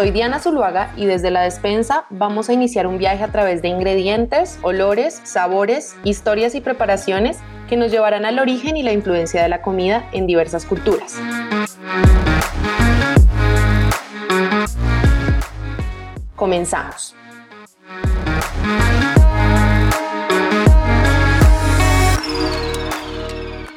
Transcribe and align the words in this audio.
Soy 0.00 0.12
Diana 0.12 0.38
Zuluaga 0.38 0.94
y 0.96 1.04
desde 1.04 1.30
la 1.30 1.42
despensa 1.42 2.06
vamos 2.08 2.48
a 2.48 2.54
iniciar 2.54 2.86
un 2.86 2.96
viaje 2.96 3.22
a 3.22 3.28
través 3.28 3.60
de 3.60 3.68
ingredientes, 3.68 4.58
olores, 4.62 5.20
sabores, 5.24 5.94
historias 6.04 6.54
y 6.54 6.62
preparaciones 6.62 7.36
que 7.68 7.76
nos 7.76 7.90
llevarán 7.90 8.24
al 8.24 8.38
origen 8.38 8.78
y 8.78 8.82
la 8.82 8.92
influencia 8.92 9.42
de 9.42 9.50
la 9.50 9.60
comida 9.60 10.08
en 10.12 10.26
diversas 10.26 10.64
culturas. 10.64 11.20
Comenzamos. 16.40 17.14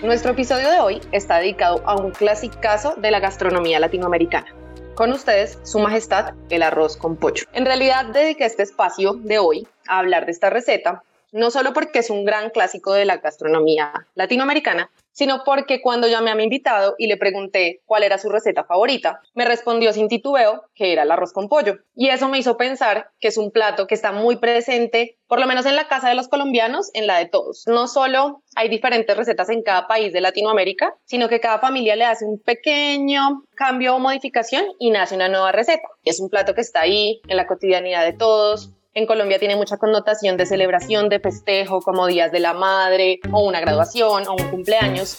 Nuestro 0.02 0.32
episodio 0.32 0.70
de 0.70 0.80
hoy 0.80 1.02
está 1.12 1.40
dedicado 1.40 1.82
a 1.86 1.98
un 1.98 2.12
clasicazo 2.12 2.96
de 2.96 3.12
la 3.12 3.20
gastronomía 3.20 3.82
latinoamericana, 3.82 4.56
con 4.96 5.12
ustedes, 5.12 5.60
Su 5.64 5.80
Majestad, 5.80 6.36
el 6.50 6.64
arroz 6.64 6.96
con 6.96 7.18
pollo. 7.18 7.44
En 7.52 7.66
realidad 7.66 8.06
dediqué 8.06 8.46
este 8.46 8.64
espacio 8.64 9.16
de 9.16 9.40
hoy 9.40 9.68
a 9.90 10.00
hablar 10.00 10.26
de 10.26 10.32
esta 10.32 10.50
receta, 10.50 11.04
no 11.34 11.52
solo 11.52 11.74
porque 11.74 12.00
es 12.00 12.10
un 12.10 12.24
gran 12.24 12.50
clásico 12.50 12.94
de 12.94 13.04
la 13.04 13.18
gastronomía 13.18 13.92
latinoamericana, 14.16 14.90
sino 15.14 15.44
porque 15.46 15.82
cuando 15.82 16.08
llamé 16.08 16.32
a 16.32 16.36
mi 16.36 16.44
invitado 16.44 16.96
y 16.98 17.08
le 17.08 17.18
pregunté 17.18 17.82
cuál 17.86 18.04
era 18.04 18.18
su 18.18 18.30
receta 18.30 18.66
favorita, 18.66 19.22
me 19.34 19.46
respondió 19.46 19.94
sin 19.94 20.10
titubeo 20.10 20.66
que 20.76 20.92
era 20.92 21.04
el 21.04 21.12
arroz 21.12 21.32
con 21.32 21.48
pollo. 21.48 21.78
Y 21.96 22.10
eso 22.10 22.28
me 22.28 22.40
hizo 22.40 22.58
pensar 22.58 23.12
que 23.20 23.30
es 23.30 23.38
un 23.38 23.52
plato 23.52 23.88
que 23.88 23.96
está 23.96 24.12
muy 24.12 24.36
presente, 24.38 25.18
por 25.28 25.40
lo 25.40 25.48
menos 25.48 25.66
en 25.66 25.76
la 25.76 25.88
casa 25.88 26.10
de 26.10 26.16
los 26.16 26.28
colombianos, 26.28 26.90
en 26.94 27.08
la 27.08 27.18
de 27.18 27.28
todos. 27.28 27.64
No 27.68 27.88
solo 27.88 28.44
hay 28.56 28.70
diferentes 28.70 29.16
recetas 29.16 29.50
en 29.50 29.64
cada 29.64 29.88
país 29.88 30.12
de 30.12 30.22
Latinoamérica, 30.22 30.96
sino 31.06 31.30
que 31.30 31.40
cada 31.40 31.60
familia 31.60 31.96
le 31.96 32.06
hace 32.06 32.26
un 32.26 32.40
pequeño 32.40 33.44
cambio 33.56 33.96
o 33.96 34.00
modificación 34.00 34.66
y 34.80 34.92
nace 34.92 35.16
una 35.16 35.30
nueva 35.30 35.52
receta. 35.52 35.88
Es 36.04 36.20
un 36.20 36.30
plato 36.30 36.54
que 36.54 36.62
está 36.62 36.82
ahí 36.82 37.22
en 37.28 37.38
la 37.38 37.48
cotidianidad 37.48 38.04
de 38.04 38.14
todos, 38.14 38.74
en 38.96 39.08
Colombia 39.08 39.40
tiene 39.40 39.56
mucha 39.56 39.78
connotación 39.78 40.38
de 40.38 40.46
celebración, 40.46 41.10
de 41.10 41.20
festejo, 41.20 41.82
como 41.82 42.06
días 42.06 42.32
de 42.32 42.40
la 42.40 42.54
madre, 42.54 43.20
o 43.32 43.44
una 43.44 43.60
graduación, 43.60 44.28
o 44.28 44.34
un 44.34 44.50
cumpleaños. 44.50 45.18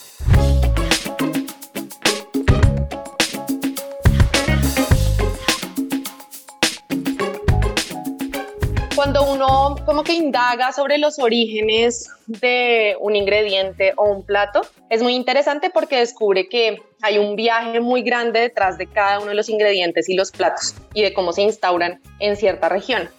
Cuando 8.94 9.24
uno 9.24 9.74
como 9.84 10.04
que 10.04 10.14
indaga 10.14 10.72
sobre 10.72 10.98
los 10.98 11.18
orígenes 11.18 12.08
de 12.26 12.96
un 13.00 13.16
ingrediente 13.16 13.92
o 13.96 14.04
un 14.04 14.24
plato, 14.24 14.62
es 14.88 15.02
muy 15.02 15.14
interesante 15.14 15.68
porque 15.68 15.98
descubre 15.98 16.48
que 16.48 16.80
hay 17.02 17.18
un 17.18 17.34
viaje 17.34 17.80
muy 17.80 18.02
grande 18.02 18.40
detrás 18.40 18.78
de 18.78 18.86
cada 18.86 19.18
uno 19.18 19.30
de 19.30 19.34
los 19.34 19.48
ingredientes 19.48 20.08
y 20.08 20.14
los 20.14 20.30
platos 20.30 20.74
y 20.94 21.02
de 21.02 21.12
cómo 21.12 21.32
se 21.32 21.42
instauran 21.42 22.00
en 22.20 22.36
cierta 22.36 22.68
región. 22.68 23.10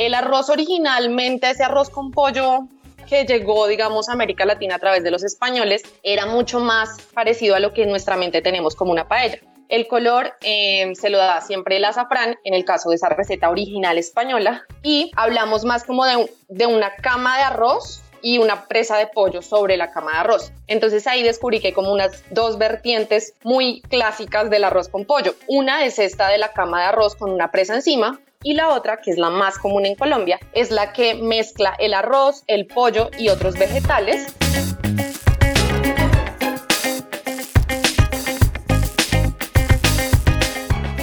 El 0.00 0.14
arroz 0.14 0.48
originalmente, 0.48 1.50
ese 1.50 1.62
arroz 1.62 1.90
con 1.90 2.10
pollo 2.10 2.60
que 3.06 3.26
llegó, 3.26 3.66
digamos, 3.66 4.08
a 4.08 4.14
América 4.14 4.46
Latina 4.46 4.76
a 4.76 4.78
través 4.78 5.04
de 5.04 5.10
los 5.10 5.22
españoles, 5.22 5.82
era 6.02 6.24
mucho 6.24 6.58
más 6.58 7.02
parecido 7.12 7.54
a 7.54 7.60
lo 7.60 7.74
que 7.74 7.82
en 7.82 7.90
nuestra 7.90 8.16
mente 8.16 8.40
tenemos 8.40 8.74
como 8.74 8.92
una 8.92 9.08
paella. 9.08 9.40
El 9.68 9.86
color 9.88 10.32
eh, 10.40 10.90
se 10.94 11.10
lo 11.10 11.18
da 11.18 11.42
siempre 11.42 11.76
el 11.76 11.84
azafrán, 11.84 12.38
en 12.44 12.54
el 12.54 12.64
caso 12.64 12.88
de 12.88 12.96
esa 12.96 13.10
receta 13.10 13.50
original 13.50 13.98
española, 13.98 14.62
y 14.82 15.10
hablamos 15.16 15.66
más 15.66 15.84
como 15.84 16.06
de, 16.06 16.32
de 16.48 16.64
una 16.64 16.96
cama 16.96 17.36
de 17.36 17.42
arroz 17.42 18.02
y 18.22 18.38
una 18.38 18.68
presa 18.68 18.96
de 18.96 19.06
pollo 19.06 19.42
sobre 19.42 19.76
la 19.76 19.90
cama 19.90 20.12
de 20.12 20.18
arroz. 20.20 20.50
Entonces 20.66 21.06
ahí 21.06 21.22
descubrí 21.22 21.60
que 21.60 21.68
hay 21.68 21.72
como 21.74 21.92
unas 21.92 22.24
dos 22.30 22.56
vertientes 22.56 23.34
muy 23.42 23.82
clásicas 23.82 24.48
del 24.48 24.64
arroz 24.64 24.88
con 24.88 25.04
pollo. 25.04 25.34
Una 25.46 25.84
es 25.84 25.98
esta 25.98 26.28
de 26.28 26.38
la 26.38 26.54
cama 26.54 26.80
de 26.80 26.86
arroz 26.86 27.16
con 27.16 27.30
una 27.30 27.50
presa 27.50 27.74
encima 27.74 28.18
y 28.42 28.54
la 28.54 28.70
otra, 28.70 29.02
que 29.02 29.10
es 29.10 29.18
la 29.18 29.28
más 29.28 29.58
común 29.58 29.84
en 29.84 29.94
Colombia, 29.94 30.40
es 30.52 30.70
la 30.70 30.94
que 30.94 31.14
mezcla 31.14 31.74
el 31.78 31.92
arroz, 31.92 32.42
el 32.46 32.66
pollo 32.66 33.10
y 33.18 33.28
otros 33.28 33.58
vegetales. 33.58 34.34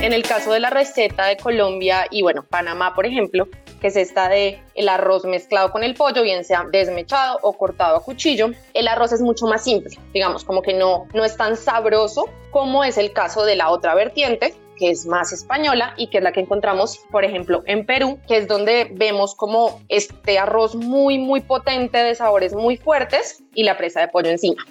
En 0.01 0.13
el 0.13 0.23
caso 0.23 0.51
de 0.51 0.59
la 0.59 0.71
receta 0.71 1.25
de 1.25 1.37
Colombia 1.37 2.07
y 2.09 2.23
bueno, 2.23 2.43
Panamá, 2.43 2.95
por 2.95 3.05
ejemplo, 3.05 3.47
que 3.81 3.87
es 3.87 3.97
esta 3.97 4.29
de 4.29 4.59
el 4.73 4.89
arroz 4.89 5.25
mezclado 5.25 5.71
con 5.71 5.83
el 5.83 5.93
pollo, 5.93 6.23
bien 6.23 6.43
sea 6.43 6.65
desmechado 6.71 7.37
o 7.43 7.53
cortado 7.53 7.97
a 7.97 8.03
cuchillo. 8.03 8.49
El 8.73 8.87
arroz 8.87 9.11
es 9.11 9.21
mucho 9.21 9.45
más 9.45 9.63
simple, 9.63 9.95
digamos, 10.11 10.43
como 10.43 10.63
que 10.63 10.73
no, 10.73 11.05
no 11.13 11.23
es 11.23 11.37
tan 11.37 11.55
sabroso 11.55 12.25
como 12.49 12.83
es 12.83 12.97
el 12.97 13.13
caso 13.13 13.45
de 13.45 13.57
la 13.57 13.69
otra 13.69 13.93
vertiente, 13.93 14.55
que 14.77 14.89
es 14.89 15.05
más 15.05 15.33
española 15.33 15.93
y 15.97 16.07
que 16.07 16.19
es 16.19 16.23
la 16.23 16.31
que 16.31 16.39
encontramos, 16.39 16.99
por 17.11 17.25
ejemplo, 17.25 17.63
en 17.65 17.85
Perú, 17.85 18.19
que 18.27 18.37
es 18.37 18.47
donde 18.47 18.89
vemos 18.93 19.35
como 19.35 19.81
este 19.89 20.39
arroz 20.39 20.75
muy, 20.75 21.17
muy 21.17 21.41
potente 21.41 21.97
de 21.97 22.15
sabores 22.15 22.53
muy 22.53 22.77
fuertes 22.77 23.43
y 23.53 23.63
la 23.63 23.77
presa 23.77 24.01
de 24.01 24.07
pollo 24.07 24.29
encima. 24.29 24.63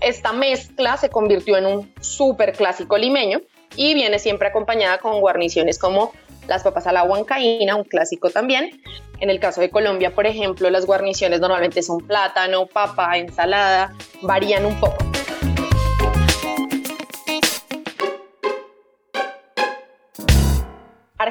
Esta 0.00 0.32
mezcla 0.32 0.96
se 0.96 1.08
convirtió 1.08 1.56
en 1.56 1.66
un 1.66 1.92
súper 2.00 2.52
clásico 2.52 2.98
limeño 2.98 3.40
y 3.76 3.94
viene 3.94 4.18
siempre 4.18 4.48
acompañada 4.48 4.98
con 4.98 5.20
guarniciones 5.20 5.78
como 5.78 6.12
las 6.46 6.62
papas 6.62 6.86
a 6.86 6.92
la 6.92 7.04
huancaína, 7.04 7.76
un 7.76 7.84
clásico 7.84 8.30
también. 8.30 8.82
En 9.20 9.30
el 9.30 9.40
caso 9.40 9.60
de 9.60 9.70
Colombia, 9.70 10.14
por 10.14 10.26
ejemplo, 10.26 10.68
las 10.70 10.86
guarniciones 10.86 11.40
normalmente 11.40 11.82
son 11.82 12.06
plátano, 12.06 12.66
papa, 12.66 13.16
ensalada, 13.16 13.94
varían 14.22 14.66
un 14.66 14.78
poco. 14.78 15.03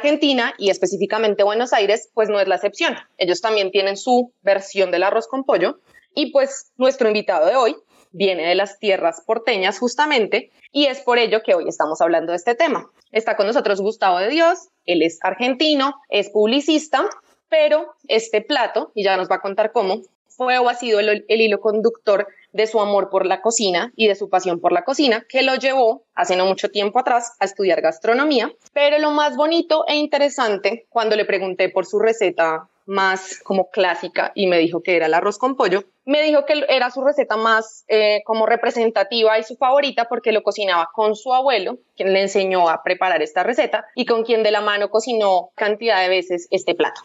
Argentina 0.03 0.53
y 0.58 0.69
específicamente 0.69 1.44
Buenos 1.44 1.72
Aires, 1.72 2.12
pues 2.14 2.28
no 2.28 2.38
es 2.41 2.47
la 2.50 2.56
excepción. 2.56 2.94
Ellos 3.18 3.40
también 3.40 3.72
tienen 3.72 3.96
su 3.96 4.34
versión 4.41 4.91
del 4.91 5.03
arroz 5.03 5.28
con 5.28 5.46
pollo 5.46 5.80
y 6.14 6.34
pues 6.34 6.74
nuestro 6.75 7.08
invitado 7.08 7.46
de 7.46 7.56
hoy 7.56 7.78
viene 8.12 8.46
de 8.46 8.53
las 8.53 8.80
tierras 8.80 9.24
porteñas 9.25 9.80
justamente 9.80 10.52
y 10.74 10.88
es 10.88 11.00
por 11.00 11.19
ello 11.19 11.41
que 11.41 11.56
hoy 11.56 11.69
estamos 11.69 12.02
hablando 12.02 12.34
de 12.34 12.36
este 12.36 12.53
tema. 12.53 12.91
Está 13.14 13.38
con 13.38 13.47
nosotros 13.47 13.80
Gustavo 13.80 14.19
de 14.19 14.28
Dios, 14.28 14.68
él 14.86 15.03
es 15.03 15.19
argentino, 15.22 15.96
es 16.09 16.30
publicista, 16.31 17.08
pero 17.47 17.96
este 18.09 18.41
plato, 18.41 18.91
y 18.94 19.06
ya 19.06 19.16
nos 19.16 19.31
va 19.31 19.35
a 19.35 19.41
contar 19.41 19.72
cómo, 19.72 20.02
fue 20.36 20.58
o 20.60 20.70
ha 20.70 20.76
sido 20.76 21.00
el, 21.00 21.26
hilo 21.28 21.60
conductor 21.60 22.28
de 22.52 22.68
su 22.68 22.80
amor 22.80 23.10
por 23.10 23.26
la 23.26 23.42
cocina 23.42 23.92
y 23.96 24.08
de 24.08 24.16
su 24.16 24.30
pasión 24.30 24.60
por 24.60 24.72
la 24.72 24.84
cocina, 24.84 25.26
que 25.28 25.44
lo 25.44 25.56
llevó 25.56 26.06
hace 26.14 26.36
no 26.36 26.46
mucho 26.46 26.70
tiempo 26.70 27.00
atrás 27.00 27.36
a 27.40 27.46
estudiar 27.46 27.82
gastronomía. 27.82 28.52
Pero 28.74 29.00
lo 29.00 29.12
más 29.12 29.36
bonito 29.36 29.86
e 29.88 29.96
interesante, 29.96 30.86
cuando 30.90 31.16
le 31.16 31.26
pregunté 31.26 31.70
por 31.70 31.86
su 31.86 32.00
receta 32.00 32.70
más 32.86 33.40
como 33.44 33.70
clásica 33.70 34.32
y 34.36 34.48
me 34.48 34.58
dijo 34.58 34.84
que 34.84 34.96
era 34.96 35.06
el 35.06 35.14
arroz 35.14 35.38
con 35.38 35.56
pollo, 35.56 35.84
me 36.06 36.22
dijo 36.22 36.46
que 36.46 36.66
era 36.68 36.92
su 36.92 37.02
receta 37.02 37.38
más 37.38 37.86
eh, 37.88 38.22
como 38.26 38.46
representativa 38.46 39.40
y 39.40 39.44
su 39.44 39.56
favorita 39.56 40.10
porque 40.10 40.34
lo 40.34 40.44
cocinaba 40.44 40.90
con 40.94 41.16
su 41.16 41.34
abuelo, 41.34 41.78
quien 41.96 42.12
le 42.12 42.22
enseñó 42.22 42.70
a 42.70 42.84
preparar 42.84 43.22
esta 43.22 43.44
receta 43.44 43.86
y 43.96 44.06
con 44.06 44.24
quien 44.24 44.44
de 44.44 44.52
la 44.52 44.62
mano 44.62 44.90
cocinó 44.90 45.52
cantidad 45.56 46.02
de 46.02 46.10
veces 46.10 46.48
este 46.52 46.76
plato 46.76 47.02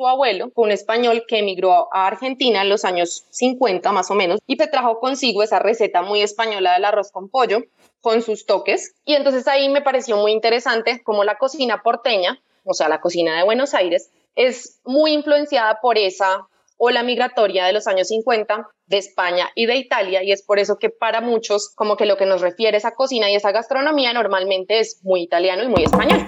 su 0.00 0.08
abuelo 0.08 0.50
fue 0.54 0.64
un 0.64 0.70
español 0.70 1.24
que 1.28 1.40
emigró 1.40 1.92
a 1.92 2.06
Argentina 2.06 2.62
en 2.62 2.70
los 2.70 2.86
años 2.86 3.26
50 3.28 3.92
más 3.92 4.10
o 4.10 4.14
menos 4.14 4.40
y 4.46 4.56
trajo 4.56 4.98
consigo 4.98 5.42
esa 5.42 5.58
receta 5.58 6.00
muy 6.00 6.22
española 6.22 6.72
del 6.72 6.86
arroz 6.86 7.12
con 7.12 7.28
pollo 7.28 7.64
con 8.00 8.22
sus 8.22 8.46
toques. 8.46 8.94
Y 9.04 9.12
entonces 9.12 9.46
ahí 9.46 9.68
me 9.68 9.82
pareció 9.82 10.16
muy 10.16 10.32
interesante 10.32 11.02
cómo 11.04 11.22
la 11.22 11.36
cocina 11.36 11.82
porteña, 11.82 12.40
o 12.64 12.72
sea, 12.72 12.88
la 12.88 13.02
cocina 13.02 13.36
de 13.36 13.42
Buenos 13.44 13.74
Aires, 13.74 14.10
es 14.36 14.80
muy 14.86 15.12
influenciada 15.12 15.80
por 15.82 15.98
esa 15.98 16.48
ola 16.78 17.02
migratoria 17.02 17.66
de 17.66 17.74
los 17.74 17.86
años 17.86 18.08
50 18.08 18.70
de 18.86 18.96
España 18.96 19.50
y 19.54 19.66
de 19.66 19.76
Italia 19.76 20.22
y 20.22 20.32
es 20.32 20.42
por 20.42 20.58
eso 20.58 20.78
que 20.78 20.88
para 20.88 21.20
muchos 21.20 21.74
como 21.74 21.98
que 21.98 22.06
lo 22.06 22.16
que 22.16 22.24
nos 22.24 22.40
refiere 22.40 22.78
esa 22.78 22.94
cocina 22.94 23.30
y 23.30 23.34
esa 23.34 23.52
gastronomía 23.52 24.14
normalmente 24.14 24.78
es 24.78 24.98
muy 25.02 25.20
italiano 25.20 25.62
y 25.62 25.68
muy 25.68 25.84
español. 25.84 26.24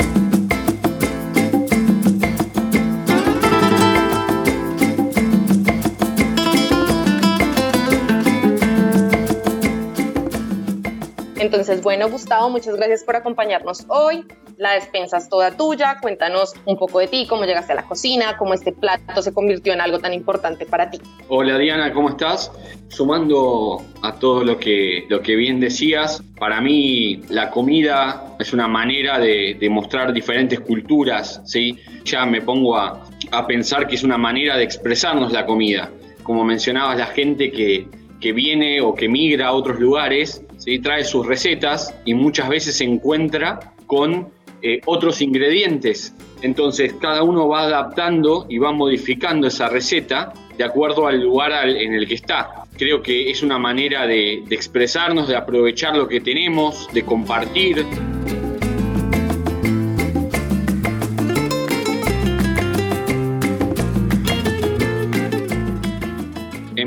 Entonces, 11.42 11.82
bueno, 11.82 12.08
Gustavo, 12.08 12.50
muchas 12.50 12.76
gracias 12.76 13.02
por 13.02 13.16
acompañarnos 13.16 13.84
hoy. 13.88 14.24
La 14.58 14.74
despensa 14.74 15.16
es 15.16 15.28
toda 15.28 15.50
tuya. 15.56 15.96
Cuéntanos 16.00 16.54
un 16.66 16.76
poco 16.76 17.00
de 17.00 17.08
ti, 17.08 17.26
cómo 17.28 17.44
llegaste 17.44 17.72
a 17.72 17.74
la 17.74 17.82
cocina, 17.82 18.36
cómo 18.38 18.54
este 18.54 18.70
plato 18.70 19.20
se 19.20 19.34
convirtió 19.34 19.72
en 19.72 19.80
algo 19.80 19.98
tan 19.98 20.14
importante 20.14 20.66
para 20.66 20.88
ti. 20.88 21.00
Hola 21.26 21.58
Diana, 21.58 21.92
¿cómo 21.92 22.10
estás? 22.10 22.52
Sumando 22.86 23.82
a 24.02 24.12
todo 24.20 24.44
lo 24.44 24.56
que, 24.56 25.04
lo 25.08 25.20
que 25.20 25.34
bien 25.34 25.58
decías, 25.58 26.22
para 26.38 26.60
mí 26.60 27.22
la 27.28 27.50
comida 27.50 28.36
es 28.38 28.52
una 28.52 28.68
manera 28.68 29.18
de, 29.18 29.56
de 29.58 29.68
mostrar 29.68 30.12
diferentes 30.12 30.60
culturas, 30.60 31.42
¿sí? 31.44 31.76
Ya 32.04 32.24
me 32.24 32.40
pongo 32.40 32.76
a, 32.76 33.02
a 33.32 33.46
pensar 33.48 33.88
que 33.88 33.96
es 33.96 34.04
una 34.04 34.16
manera 34.16 34.56
de 34.56 34.62
expresarnos 34.62 35.32
la 35.32 35.44
comida. 35.44 35.90
Como 36.22 36.44
mencionabas, 36.44 36.98
la 36.98 37.06
gente 37.06 37.50
que, 37.50 37.88
que 38.20 38.32
viene 38.32 38.80
o 38.80 38.94
que 38.94 39.08
migra 39.08 39.48
a 39.48 39.52
otros 39.54 39.80
lugares, 39.80 40.44
¿sí? 40.62 40.78
trae 40.78 41.04
sus 41.04 41.26
recetas 41.26 41.94
y 42.04 42.14
muchas 42.14 42.48
veces 42.48 42.76
se 42.76 42.84
encuentra 42.84 43.74
con 43.86 44.28
eh, 44.62 44.80
otros 44.86 45.20
ingredientes. 45.20 46.14
Entonces 46.40 46.94
cada 47.00 47.22
uno 47.22 47.48
va 47.48 47.62
adaptando 47.62 48.46
y 48.48 48.58
va 48.58 48.72
modificando 48.72 49.48
esa 49.48 49.68
receta 49.68 50.32
de 50.56 50.64
acuerdo 50.64 51.06
al 51.06 51.20
lugar 51.20 51.68
en 51.68 51.94
el 51.94 52.06
que 52.06 52.14
está. 52.14 52.64
Creo 52.76 53.02
que 53.02 53.30
es 53.30 53.42
una 53.42 53.58
manera 53.58 54.06
de 54.06 54.44
expresarnos, 54.50 55.28
de 55.28 55.36
aprovechar 55.36 55.96
lo 55.96 56.08
que 56.08 56.20
tenemos, 56.20 56.88
de 56.92 57.04
compartir. 57.04 57.84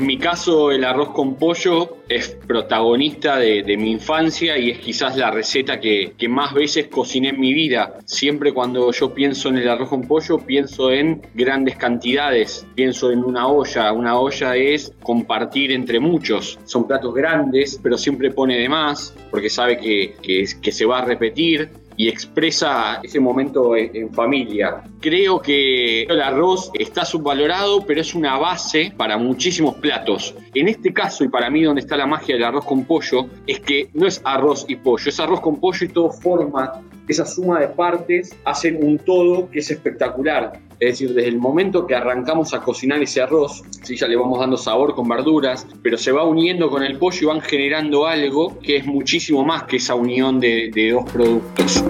En 0.06 0.14
mi 0.14 0.18
caso, 0.18 0.70
el 0.70 0.84
arroz 0.84 1.08
con 1.08 1.34
pollo 1.34 1.96
es 2.08 2.28
protagonista 2.46 3.38
de, 3.38 3.76
mi 3.76 3.90
infancia 3.90 4.56
y 4.56 4.70
es 4.70 4.78
quizás 4.78 5.16
la 5.16 5.32
receta 5.32 5.80
que, 5.80 6.14
más 6.28 6.54
veces 6.54 6.86
cociné 6.86 7.30
en 7.30 7.40
mi 7.40 7.52
vida. 7.52 7.98
Siempre 8.04 8.52
cuando 8.54 8.92
yo 8.92 9.12
pienso 9.12 9.48
en 9.48 9.58
el 9.58 9.68
arroz 9.68 9.88
con 9.88 10.02
pollo, 10.02 10.38
pienso 10.38 10.92
en 10.92 11.22
grandes 11.34 11.74
cantidades, 11.74 12.64
pienso 12.76 13.10
en 13.10 13.24
una 13.24 13.48
olla. 13.48 13.90
Una 13.90 14.16
olla 14.16 14.54
es 14.54 14.92
compartir 15.02 15.72
entre 15.72 15.98
muchos. 15.98 16.56
Son 16.66 16.86
platos 16.86 17.12
grandes, 17.12 17.80
pero 17.82 17.98
siempre 17.98 18.30
pone 18.30 18.58
de 18.60 18.68
más 18.68 19.12
porque 19.32 19.50
sabe 19.50 19.76
que, 19.76 20.14
que, 20.22 20.44
que 20.62 20.70
se 20.70 20.86
va 20.86 21.00
a 21.00 21.04
repetir 21.04 21.68
y 21.96 22.08
expresa 22.08 23.00
ese 23.02 23.20
momento 23.20 23.76
en, 23.76 24.12
familia. 24.12 24.82
Creo 25.00 25.40
que 25.40 26.02
el 26.02 26.20
arroz 26.20 26.70
está 26.74 27.04
subvalorado, 27.04 27.84
pero 27.86 28.00
es 28.00 28.14
una 28.14 28.38
base 28.38 28.92
para 28.96 29.18
muchísimos 29.18 29.74
platos. 29.76 30.34
En 30.54 30.68
este 30.68 30.92
caso, 30.92 31.24
y 31.24 31.28
para 31.28 31.50
mí 31.50 31.62
donde 31.62 31.80
está 31.80 31.96
la 31.96 32.06
magia 32.06 32.34
del 32.34 32.44
arroz 32.44 32.64
con 32.64 32.84
pollo, 32.84 33.26
es 33.46 33.60
que 33.60 33.88
no 33.94 34.06
es 34.06 34.20
arroz 34.24 34.64
y 34.68 34.76
pollo, 34.76 35.08
es 35.08 35.20
arroz 35.20 35.40
con 35.40 35.58
pollo 35.58 35.84
y 35.84 35.88
todo 35.88 36.10
forma 36.10 36.82
esa 37.08 37.24
suma 37.24 37.60
de 37.60 37.68
partes 37.68 38.36
hacen 38.44 38.82
un 38.82 38.98
todo 38.98 39.50
que 39.50 39.60
es 39.60 39.70
espectacular. 39.70 40.60
Es 40.78 40.92
decir, 40.92 41.14
desde 41.14 41.28
el 41.28 41.38
momento 41.38 41.86
que 41.86 41.94
arrancamos 41.94 42.52
a 42.52 42.60
cocinar 42.60 43.02
ese 43.02 43.22
arroz, 43.22 43.62
¿sí? 43.82 43.96
ya 43.96 44.06
le 44.06 44.16
vamos 44.16 44.38
dando 44.38 44.56
sabor 44.56 44.94
con 44.94 45.08
verduras, 45.08 45.66
pero 45.82 45.96
se 45.96 46.12
va 46.12 46.24
uniendo 46.24 46.68
con 46.68 46.82
el 46.82 46.98
pollo 46.98 47.18
y 47.22 47.24
van 47.24 47.40
generando 47.40 48.06
algo 48.06 48.58
que 48.60 48.76
es 48.76 48.86
muchísimo 48.86 49.44
más 49.44 49.64
que 49.64 49.76
esa 49.76 49.94
unión 49.94 50.38
de, 50.38 50.70
de 50.74 50.90
dos 50.90 51.10
productos 51.10 51.82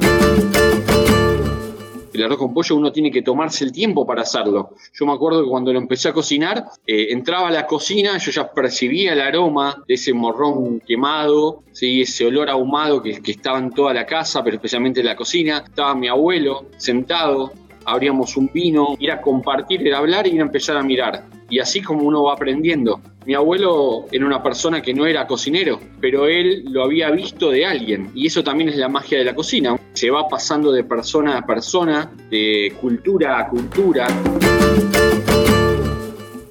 el 2.17 2.25
arroz 2.25 2.39
con 2.39 2.53
pollo 2.53 2.77
uno 2.77 2.93
tiene 2.93 3.11
que 3.11 3.23
tomarse 3.23 3.65
el 3.65 3.73
tiempo 3.73 4.07
para 4.07 4.23
hacerlo. 4.23 4.71
Yo 4.93 5.07
me 5.07 5.13
acuerdo 5.13 5.43
que 5.43 5.49
cuando 5.49 5.73
lo 5.73 5.79
empecé 5.79 6.09
a 6.09 6.13
cocinar, 6.13 6.65
eh, 6.87 7.09
entraba 7.11 7.49
a 7.49 7.51
la 7.51 7.67
cocina, 7.67 8.19
yo 8.19 8.31
ya 8.31 8.51
percibía 8.51 9.13
el 9.13 9.21
aroma 9.21 9.85
de 9.87 9.95
ese 9.95 10.13
morrón 10.13 10.81
quemado, 10.81 11.63
ese 11.81 12.27
olor 12.27 12.51
ahumado 12.51 13.03
que, 13.03 13.21
que 13.21 13.33
estaba 13.33 13.59
en 13.59 13.71
toda 13.71 13.93
la 13.95 14.07
casa, 14.07 14.43
pero 14.43 14.57
especialmente 14.57 15.01
en 15.01 15.07
la 15.07 15.17
cocina. 15.17 15.65
Estaba 15.67 15.95
mi 15.95 16.09
abuelo 16.09 16.67
sentado, 16.77 17.53
abríamos 17.87 18.37
un 18.37 18.51
vino, 18.53 18.97
ir 18.99 19.11
a 19.11 19.21
compartir, 19.21 19.87
era 19.87 19.99
hablar 19.99 20.27
y 20.27 20.31
ir 20.31 20.41
a 20.41 20.45
empezar 20.45 20.77
a 20.77 20.83
mirar. 20.83 21.25
Y 21.49 21.61
así 21.61 21.81
como 21.81 22.03
uno 22.03 22.25
va 22.25 22.35
aprendiendo. 22.35 23.01
Mi 23.25 23.35
abuelo 23.35 24.07
era 24.11 24.27
una 24.27 24.43
persona 24.43 24.83
que 24.83 24.93
no 24.93 25.07
era 25.07 25.27
cocinero, 25.27 25.81
pero 26.01 26.27
él 26.27 26.65
lo 26.69 26.85
había 26.85 27.11
visto 27.11 27.51
de 27.51 27.65
alguien. 27.65 28.11
Y 28.15 28.27
eso 28.27 28.43
también 28.43 28.69
es 28.69 28.77
la 28.77 28.89
magia 28.89 29.19
de 29.19 29.25
la 29.25 29.35
cocina. 29.35 29.77
Se 29.93 30.11
va 30.11 30.29
pasando 30.29 30.73
de 30.73 30.85
persona 30.85 31.39
a 31.39 31.47
persona, 31.47 32.11
de 32.31 32.73
cultura 32.81 33.39
a 33.39 33.49
cultura 33.49 34.07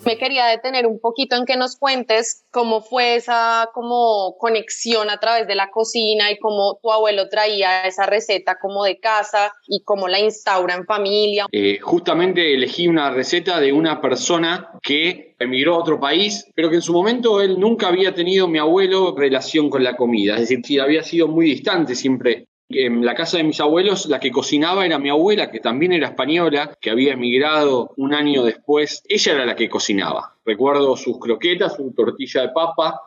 me 0.06 0.18
quería 0.18 0.46
detener 0.46 0.86
un 0.86 1.00
poquito 1.00 1.36
en 1.36 1.46
que 1.46 1.57
nos 1.57 1.78
cuentes 1.78 2.46
cómo 2.52 2.81
fue 2.81 3.16
esa 3.16 3.69
como 3.74 4.38
conexión 4.38 5.10
a 5.10 5.19
través 5.19 5.48
de 5.48 5.56
la 5.56 5.69
cocina 5.72 6.31
y 6.31 6.38
cómo 6.38 6.80
tu 6.81 6.92
abuelo 6.92 7.28
traía 7.30 7.86
esa 7.86 8.06
receta 8.06 8.57
como 8.62 8.84
de 8.84 9.00
casa 9.00 9.52
y 9.68 9.84
cómo 9.84 10.07
la 10.07 10.19
instaura 10.19 10.75
en 10.75 10.86
familia. 10.86 11.48
Eh, 11.52 11.80
justamente 11.81 12.54
elegí 12.54 12.88
una 12.88 13.10
receta 13.12 13.60
de 13.60 13.74
una 13.74 14.00
persona 14.00 14.72
que 14.81 15.36
emigró 15.40 15.75
a 15.75 15.80
otro 15.80 16.00
país, 16.00 16.46
pero 16.56 16.69
que 16.69 16.75
en 16.75 16.81
su 16.81 16.94
momento 16.94 17.42
él 17.42 17.60
nunca 17.60 17.88
había 17.88 18.13
tenido, 18.13 18.48
mi 18.48 18.60
abuelo, 18.60 19.16
relación 19.18 19.69
con 19.69 19.84
la 19.84 19.96
comida. 19.96 20.38
Es 20.38 20.50
decir, 20.50 20.81
había 20.81 21.04
sido 21.04 21.28
muy 21.28 21.48
distante 21.48 21.96
siempre 21.96 22.48
en 22.70 23.06
la 23.06 23.14
casa 23.14 23.38
de 23.38 23.44
mis 23.44 23.60
abuelos, 23.60 24.08
la 24.08 24.20
que 24.20 24.32
cocinaba 24.32 24.86
era 24.86 24.98
mi 24.98 25.10
abuela, 25.10 25.52
que 25.52 25.60
también 25.60 25.94
era 25.94 26.08
española, 26.08 26.76
que 26.80 26.90
había 26.90 27.14
emigrado 27.14 27.94
un 27.98 28.14
año 28.14 28.44
después. 28.44 29.04
Ella 29.08 29.34
era 29.34 29.46
la 29.46 29.56
que 29.56 29.70
cocinaba. 29.70 30.36
Recuerdo 30.44 30.98
sus 30.98 31.20
croquetas, 31.20 31.76
su 31.76 31.92
tortilla 31.94 32.42
de 32.42 32.50
papa. 32.50 33.02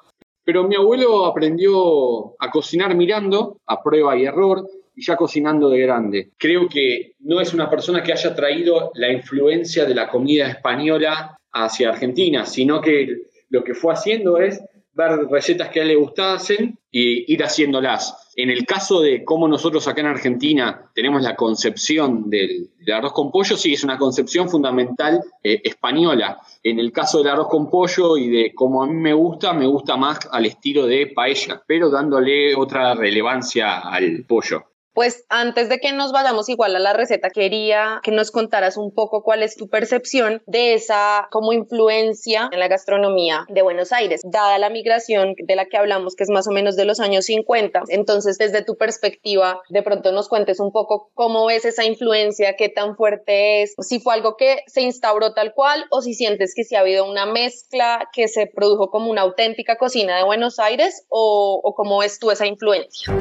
Pero 0.44 0.66
mi 0.66 0.76
abuelo 0.76 1.26
aprendió 1.26 2.34
a 2.38 2.50
cocinar 2.50 2.94
mirando, 2.94 3.58
a 3.66 3.82
prueba 3.82 4.16
y 4.16 4.24
error, 4.24 4.66
y 4.94 5.04
ya 5.04 5.16
cocinando 5.16 5.68
de 5.68 5.80
grande. 5.80 6.30
Creo 6.38 6.68
que 6.68 7.12
no 7.20 7.40
es 7.40 7.52
una 7.52 7.68
persona 7.68 8.02
que 8.02 8.12
haya 8.12 8.34
traído 8.34 8.90
la 8.94 9.12
influencia 9.12 9.84
de 9.84 9.94
la 9.94 10.08
comida 10.08 10.48
española 10.48 11.38
hacia 11.52 11.90
Argentina, 11.90 12.46
sino 12.46 12.80
que 12.80 13.28
lo 13.50 13.62
que 13.62 13.74
fue 13.74 13.92
haciendo 13.92 14.38
es 14.38 14.60
ver 14.98 15.28
recetas 15.30 15.68
que 15.68 15.78
a 15.78 15.82
él 15.82 15.88
le 15.88 15.96
gustasen 15.96 16.76
y 16.90 17.32
ir 17.32 17.44
haciéndolas. 17.44 18.32
En 18.34 18.50
el 18.50 18.66
caso 18.66 19.00
de 19.00 19.24
cómo 19.24 19.46
nosotros 19.46 19.86
acá 19.86 20.00
en 20.00 20.08
Argentina 20.08 20.90
tenemos 20.92 21.22
la 21.22 21.36
concepción 21.36 22.28
del, 22.28 22.70
arroz 22.92 23.12
con 23.12 23.30
pollo, 23.30 23.56
sí, 23.56 23.74
es 23.74 23.84
una 23.84 23.96
concepción 23.96 24.48
fundamental 24.48 25.20
eh, 25.42 25.60
española. 25.62 26.40
En 26.64 26.80
el 26.80 26.90
caso 26.90 27.18
del 27.18 27.28
arroz 27.28 27.48
con 27.48 27.70
pollo 27.70 28.16
y 28.16 28.28
de 28.28 28.52
cómo 28.54 28.82
a 28.82 28.86
mí 28.88 28.94
me 28.94 29.12
gusta, 29.12 29.52
me 29.52 29.66
gusta 29.66 29.96
más 29.96 30.18
al 30.32 30.46
estilo 30.46 30.86
de 30.86 31.12
paella, 31.14 31.62
pero 31.64 31.90
dándole 31.90 32.56
otra 32.56 32.94
relevancia 32.94 33.78
al 33.78 34.24
pollo. 34.26 34.64
Pues 34.98 35.24
antes 35.28 35.68
de 35.68 35.78
que 35.78 35.92
nos 35.92 36.10
vayamos 36.10 36.48
igual 36.48 36.74
a 36.74 36.80
la 36.80 36.92
receta, 36.92 37.30
quería 37.30 38.00
que 38.02 38.10
nos 38.10 38.32
contaras 38.32 38.76
un 38.76 38.92
poco 38.92 39.22
cuál 39.22 39.44
es 39.44 39.54
tu 39.54 39.68
percepción 39.68 40.42
de 40.46 40.74
esa 40.74 41.28
como 41.30 41.52
influencia 41.52 42.48
en 42.50 42.58
la 42.58 42.66
gastronomía 42.66 43.46
de 43.48 43.62
Buenos 43.62 43.92
Aires, 43.92 44.22
dada 44.24 44.58
la 44.58 44.70
migración 44.70 45.36
de 45.38 45.54
la 45.54 45.66
que 45.66 45.76
hablamos, 45.76 46.16
que 46.16 46.24
es 46.24 46.30
más 46.30 46.48
o 46.48 46.50
menos 46.50 46.74
de 46.74 46.84
los 46.84 46.98
años 46.98 47.26
50. 47.26 47.82
Entonces, 47.90 48.38
desde 48.38 48.64
tu 48.64 48.76
perspectiva, 48.76 49.60
de 49.68 49.84
pronto 49.84 50.10
nos 50.10 50.28
cuentes 50.28 50.58
un 50.58 50.72
poco 50.72 51.12
cómo 51.14 51.46
ves 51.46 51.64
esa 51.64 51.84
influencia, 51.84 52.56
qué 52.56 52.68
tan 52.68 52.96
fuerte 52.96 53.62
es, 53.62 53.74
si 53.78 54.00
fue 54.00 54.14
algo 54.14 54.36
que 54.36 54.64
se 54.66 54.80
instauró 54.80 55.32
tal 55.32 55.54
cual 55.54 55.84
o 55.90 56.02
si 56.02 56.14
sientes 56.14 56.54
que 56.56 56.64
sí 56.64 56.74
ha 56.74 56.80
habido 56.80 57.08
una 57.08 57.24
mezcla 57.24 58.08
que 58.12 58.26
se 58.26 58.48
produjo 58.48 58.90
como 58.90 59.12
una 59.12 59.22
auténtica 59.22 59.76
cocina 59.76 60.16
de 60.16 60.24
Buenos 60.24 60.58
Aires 60.58 61.06
o, 61.08 61.60
o 61.62 61.74
cómo 61.76 61.98
ves 61.98 62.18
tú 62.18 62.32
esa 62.32 62.48
influencia. 62.48 63.14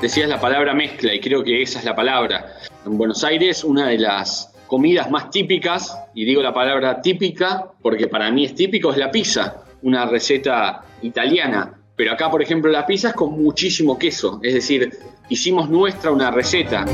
Decías 0.00 0.28
la 0.28 0.40
palabra 0.40 0.74
mezcla 0.74 1.12
y 1.12 1.18
creo 1.18 1.42
que 1.42 1.60
esa 1.60 1.80
es 1.80 1.84
la 1.84 1.96
palabra. 1.96 2.54
En 2.86 2.96
Buenos 2.96 3.24
Aires, 3.24 3.64
una 3.64 3.88
de 3.88 3.98
las 3.98 4.54
comidas 4.68 5.10
más 5.10 5.28
típicas, 5.30 5.98
y 6.14 6.24
digo 6.24 6.40
la 6.40 6.54
palabra 6.54 7.02
típica 7.02 7.72
porque 7.82 8.06
para 8.06 8.30
mí 8.30 8.44
es 8.44 8.54
típico, 8.54 8.92
es 8.92 8.96
la 8.96 9.10
pizza, 9.10 9.64
una 9.82 10.06
receta 10.06 10.84
italiana. 11.02 11.80
Pero 11.96 12.12
acá, 12.12 12.30
por 12.30 12.40
ejemplo, 12.40 12.70
la 12.70 12.86
pizza 12.86 13.08
es 13.08 13.14
con 13.14 13.42
muchísimo 13.42 13.98
queso, 13.98 14.38
es 14.40 14.54
decir, 14.54 14.88
hicimos 15.30 15.68
nuestra 15.68 16.12
una 16.12 16.30
receta. 16.30 16.84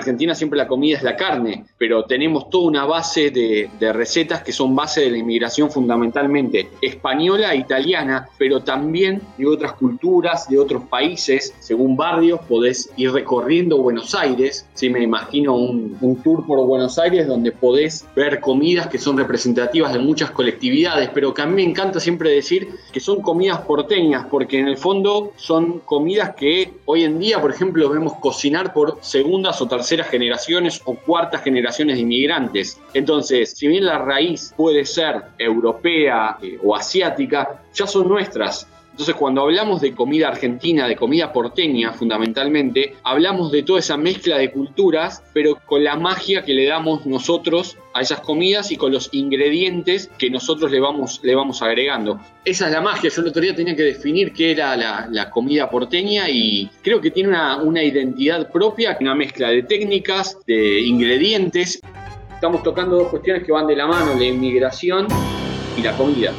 Argentina 0.00 0.34
siempre 0.34 0.58
la 0.58 0.66
comida 0.66 0.96
es 0.96 1.02
la 1.02 1.16
carne, 1.16 1.64
pero 1.78 2.04
tenemos 2.04 2.50
toda 2.50 2.68
una 2.68 2.84
base 2.84 3.30
de, 3.30 3.70
recetas 3.92 4.42
que 4.42 4.52
son 4.52 4.74
base 4.74 5.02
de 5.02 5.10
la 5.10 5.18
inmigración 5.18 5.70
fundamentalmente 5.70 6.68
española 6.80 7.54
e 7.54 7.58
italiana, 7.58 8.28
pero 8.38 8.62
también 8.62 9.20
de 9.36 9.46
otras 9.46 9.72
culturas, 9.74 10.48
de 10.48 10.58
otros 10.58 10.84
países. 10.84 11.54
Según 11.60 11.96
barrios 11.96 12.40
podés 12.48 12.90
ir 12.96 13.12
recorriendo 13.12 13.78
Buenos 13.78 14.14
Aires. 14.14 14.66
Si 14.74 14.88
me 14.90 15.02
imagino 15.02 15.56
un, 15.56 15.96
un 16.00 16.16
tour 16.22 16.46
por 16.46 16.64
Buenos 16.66 16.98
Aires 16.98 17.26
donde 17.26 17.52
podés 17.52 18.06
ver 18.14 18.40
comidas 18.40 18.88
que 18.88 18.98
son 18.98 19.16
representativas 19.16 19.92
de 19.92 19.98
muchas 19.98 20.30
colectividades, 20.30 21.10
pero 21.12 21.34
que 21.34 21.42
a 21.42 21.46
mí 21.46 21.54
me 21.54 21.62
encanta 21.62 22.00
siempre 22.00 22.30
decir 22.30 22.68
que 22.92 23.00
son 23.00 23.20
comidas 23.20 23.60
porteñas, 23.60 24.26
porque 24.30 24.58
en 24.58 24.68
el 24.68 24.76
fondo 24.76 25.32
son 25.36 25.80
comidas 25.80 26.34
que 26.34 26.72
hoy 26.90 27.04
en 27.04 27.20
día, 27.20 27.40
por 27.40 27.52
ejemplo, 27.52 27.88
vemos 27.88 28.14
cocinar 28.14 28.72
por 28.72 28.98
segundas 29.00 29.62
o 29.62 29.68
terceras 29.68 30.08
generaciones 30.08 30.82
o 30.84 30.96
cuartas 30.96 31.40
generaciones 31.42 31.94
de 31.94 32.02
inmigrantes. 32.02 32.80
Entonces, 32.94 33.52
si 33.52 33.68
bien 33.68 33.86
la 33.86 33.98
raíz 33.98 34.52
puede 34.56 34.84
ser 34.84 35.22
europea 35.38 36.36
eh, 36.42 36.58
o 36.64 36.74
asiática, 36.74 37.62
ya 37.72 37.86
son 37.86 38.08
nuestras. 38.08 38.66
Entonces, 39.00 39.16
cuando 39.18 39.40
hablamos 39.40 39.80
de 39.80 39.94
comida 39.94 40.28
argentina, 40.28 40.86
de 40.86 40.94
comida 40.94 41.32
porteña 41.32 41.90
fundamentalmente, 41.94 42.96
hablamos 43.02 43.50
de 43.50 43.62
toda 43.62 43.78
esa 43.78 43.96
mezcla 43.96 44.36
de 44.36 44.50
culturas, 44.50 45.22
pero 45.32 45.56
con 45.64 45.82
la 45.82 45.96
magia 45.96 46.44
que 46.44 46.52
le 46.52 46.66
damos 46.66 47.06
nosotros 47.06 47.78
a 47.94 48.02
esas 48.02 48.20
comidas 48.20 48.70
y 48.72 48.76
con 48.76 48.92
los 48.92 49.08
ingredientes 49.12 50.10
que 50.18 50.28
nosotros 50.28 50.70
le 50.70 50.80
vamos, 50.80 51.18
le 51.22 51.34
vamos 51.34 51.62
agregando. 51.62 52.20
Esa 52.44 52.66
es 52.66 52.72
la 52.72 52.82
magia. 52.82 53.08
Yo 53.08 53.22
el 53.22 53.28
otro 53.28 53.40
día 53.40 53.54
tenía 53.54 53.74
que 53.74 53.84
definir 53.84 54.34
qué 54.34 54.50
era 54.50 54.76
la, 54.76 55.30
comida 55.30 55.70
porteña 55.70 56.28
y 56.28 56.68
creo 56.82 57.00
que 57.00 57.10
tiene 57.10 57.30
una, 57.30 57.56
una 57.56 57.82
identidad 57.82 58.52
propia, 58.52 58.98
una 59.00 59.14
mezcla 59.14 59.48
de 59.48 59.62
técnicas, 59.62 60.36
de 60.46 60.78
ingredientes. 60.80 61.80
Estamos 62.34 62.62
tocando 62.62 62.96
dos 62.96 63.08
cuestiones 63.08 63.44
que 63.44 63.52
van 63.52 63.66
de 63.66 63.76
la 63.76 63.86
mano, 63.86 64.12
la 64.14 64.26
inmigración 64.26 65.06
y 65.78 65.80
la 65.80 65.96
comida. 65.96 66.34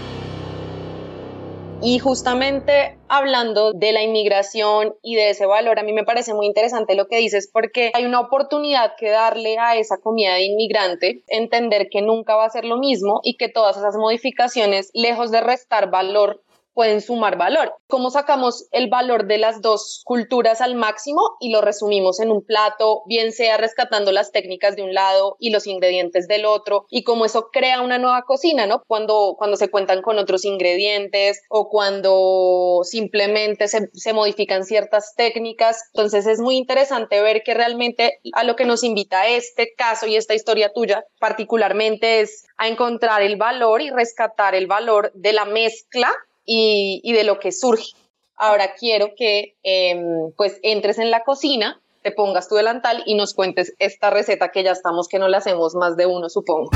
Y 1.83 1.97
justamente 1.97 2.95
hablando 3.07 3.73
de 3.73 3.91
la 3.91 4.03
inmigración 4.03 4.93
y 5.01 5.15
de 5.15 5.31
ese 5.31 5.47
valor, 5.47 5.79
a 5.79 5.83
mí 5.83 5.93
me 5.93 6.03
parece 6.03 6.33
muy 6.33 6.45
interesante 6.45 6.95
lo 6.95 7.07
que 7.07 7.17
dices 7.17 7.49
porque 7.51 7.91
hay 7.95 8.05
una 8.05 8.19
oportunidad 8.19 8.93
que 8.99 9.09
darle 9.09 9.57
a 9.57 9.75
esa 9.75 9.97
comida 9.97 10.35
de 10.35 10.43
inmigrante, 10.43 11.23
entender 11.27 11.89
que 11.89 12.03
nunca 12.03 12.35
va 12.35 12.45
a 12.45 12.49
ser 12.51 12.65
lo 12.65 12.77
mismo 12.77 13.19
y 13.23 13.35
que 13.35 13.49
todas 13.49 13.77
esas 13.77 13.95
modificaciones, 13.97 14.91
lejos 14.93 15.31
de 15.31 15.41
restar 15.41 15.89
valor, 15.89 16.43
pueden 16.73 17.01
sumar 17.01 17.37
valor. 17.37 17.73
¿Cómo 17.87 18.09
sacamos 18.09 18.67
el 18.71 18.89
valor 18.89 19.25
de 19.27 19.37
las 19.37 19.61
dos 19.61 20.01
culturas 20.05 20.61
al 20.61 20.75
máximo 20.75 21.21
y 21.39 21.51
lo 21.51 21.61
resumimos 21.61 22.19
en 22.19 22.31
un 22.31 22.43
plato, 22.43 23.03
bien 23.05 23.31
sea 23.31 23.57
rescatando 23.57 24.11
las 24.11 24.31
técnicas 24.31 24.75
de 24.75 24.83
un 24.83 24.93
lado 24.93 25.35
y 25.39 25.51
los 25.51 25.67
ingredientes 25.67 26.27
del 26.27 26.45
otro, 26.45 26.85
y 26.89 27.03
cómo 27.03 27.25
eso 27.25 27.49
crea 27.51 27.81
una 27.81 27.97
nueva 27.97 28.23
cocina, 28.23 28.65
¿no? 28.65 28.83
Cuando, 28.87 29.35
cuando 29.37 29.57
se 29.57 29.69
cuentan 29.69 30.01
con 30.01 30.17
otros 30.17 30.45
ingredientes 30.45 31.41
o 31.49 31.69
cuando 31.69 32.81
simplemente 32.83 33.67
se, 33.67 33.89
se 33.93 34.13
modifican 34.13 34.63
ciertas 34.63 35.13
técnicas. 35.15 35.89
Entonces 35.93 36.27
es 36.27 36.39
muy 36.39 36.57
interesante 36.57 37.21
ver 37.21 37.43
que 37.43 37.53
realmente 37.53 38.19
a 38.33 38.43
lo 38.43 38.55
que 38.55 38.65
nos 38.65 38.83
invita 38.83 39.27
este 39.27 39.73
caso 39.75 40.07
y 40.07 40.15
esta 40.15 40.33
historia 40.33 40.71
tuya 40.73 41.03
particularmente 41.19 42.21
es 42.21 42.45
a 42.57 42.67
encontrar 42.67 43.21
el 43.21 43.37
valor 43.37 43.81
y 43.81 43.89
rescatar 43.89 44.55
el 44.55 44.67
valor 44.67 45.11
de 45.13 45.33
la 45.33 45.45
mezcla 45.45 46.11
y, 46.45 47.13
de 47.13 47.23
lo 47.23 47.39
que 47.39 47.51
surge. 47.51 47.91
Ahora 48.35 48.73
quiero 48.73 49.13
que 49.15 49.55
em, 49.63 50.31
pues 50.35 50.59
entres 50.63 50.97
en 50.97 51.11
la 51.11 51.23
cocina, 51.23 51.81
te 52.01 52.11
pongas 52.11 52.49
tu 52.49 52.55
delantal 52.55 53.03
y 53.05 53.15
nos 53.15 53.33
cuentes 53.33 53.73
esta 53.79 54.09
receta 54.09 54.51
que 54.51 54.63
ya 54.63 54.71
estamos, 54.71 55.07
que 55.07 55.19
no 55.19 55.27
la 55.27 55.37
hacemos 55.37 55.75
más 55.75 55.95
de 55.97 56.07
uno, 56.07 56.29
supongo. 56.29 56.71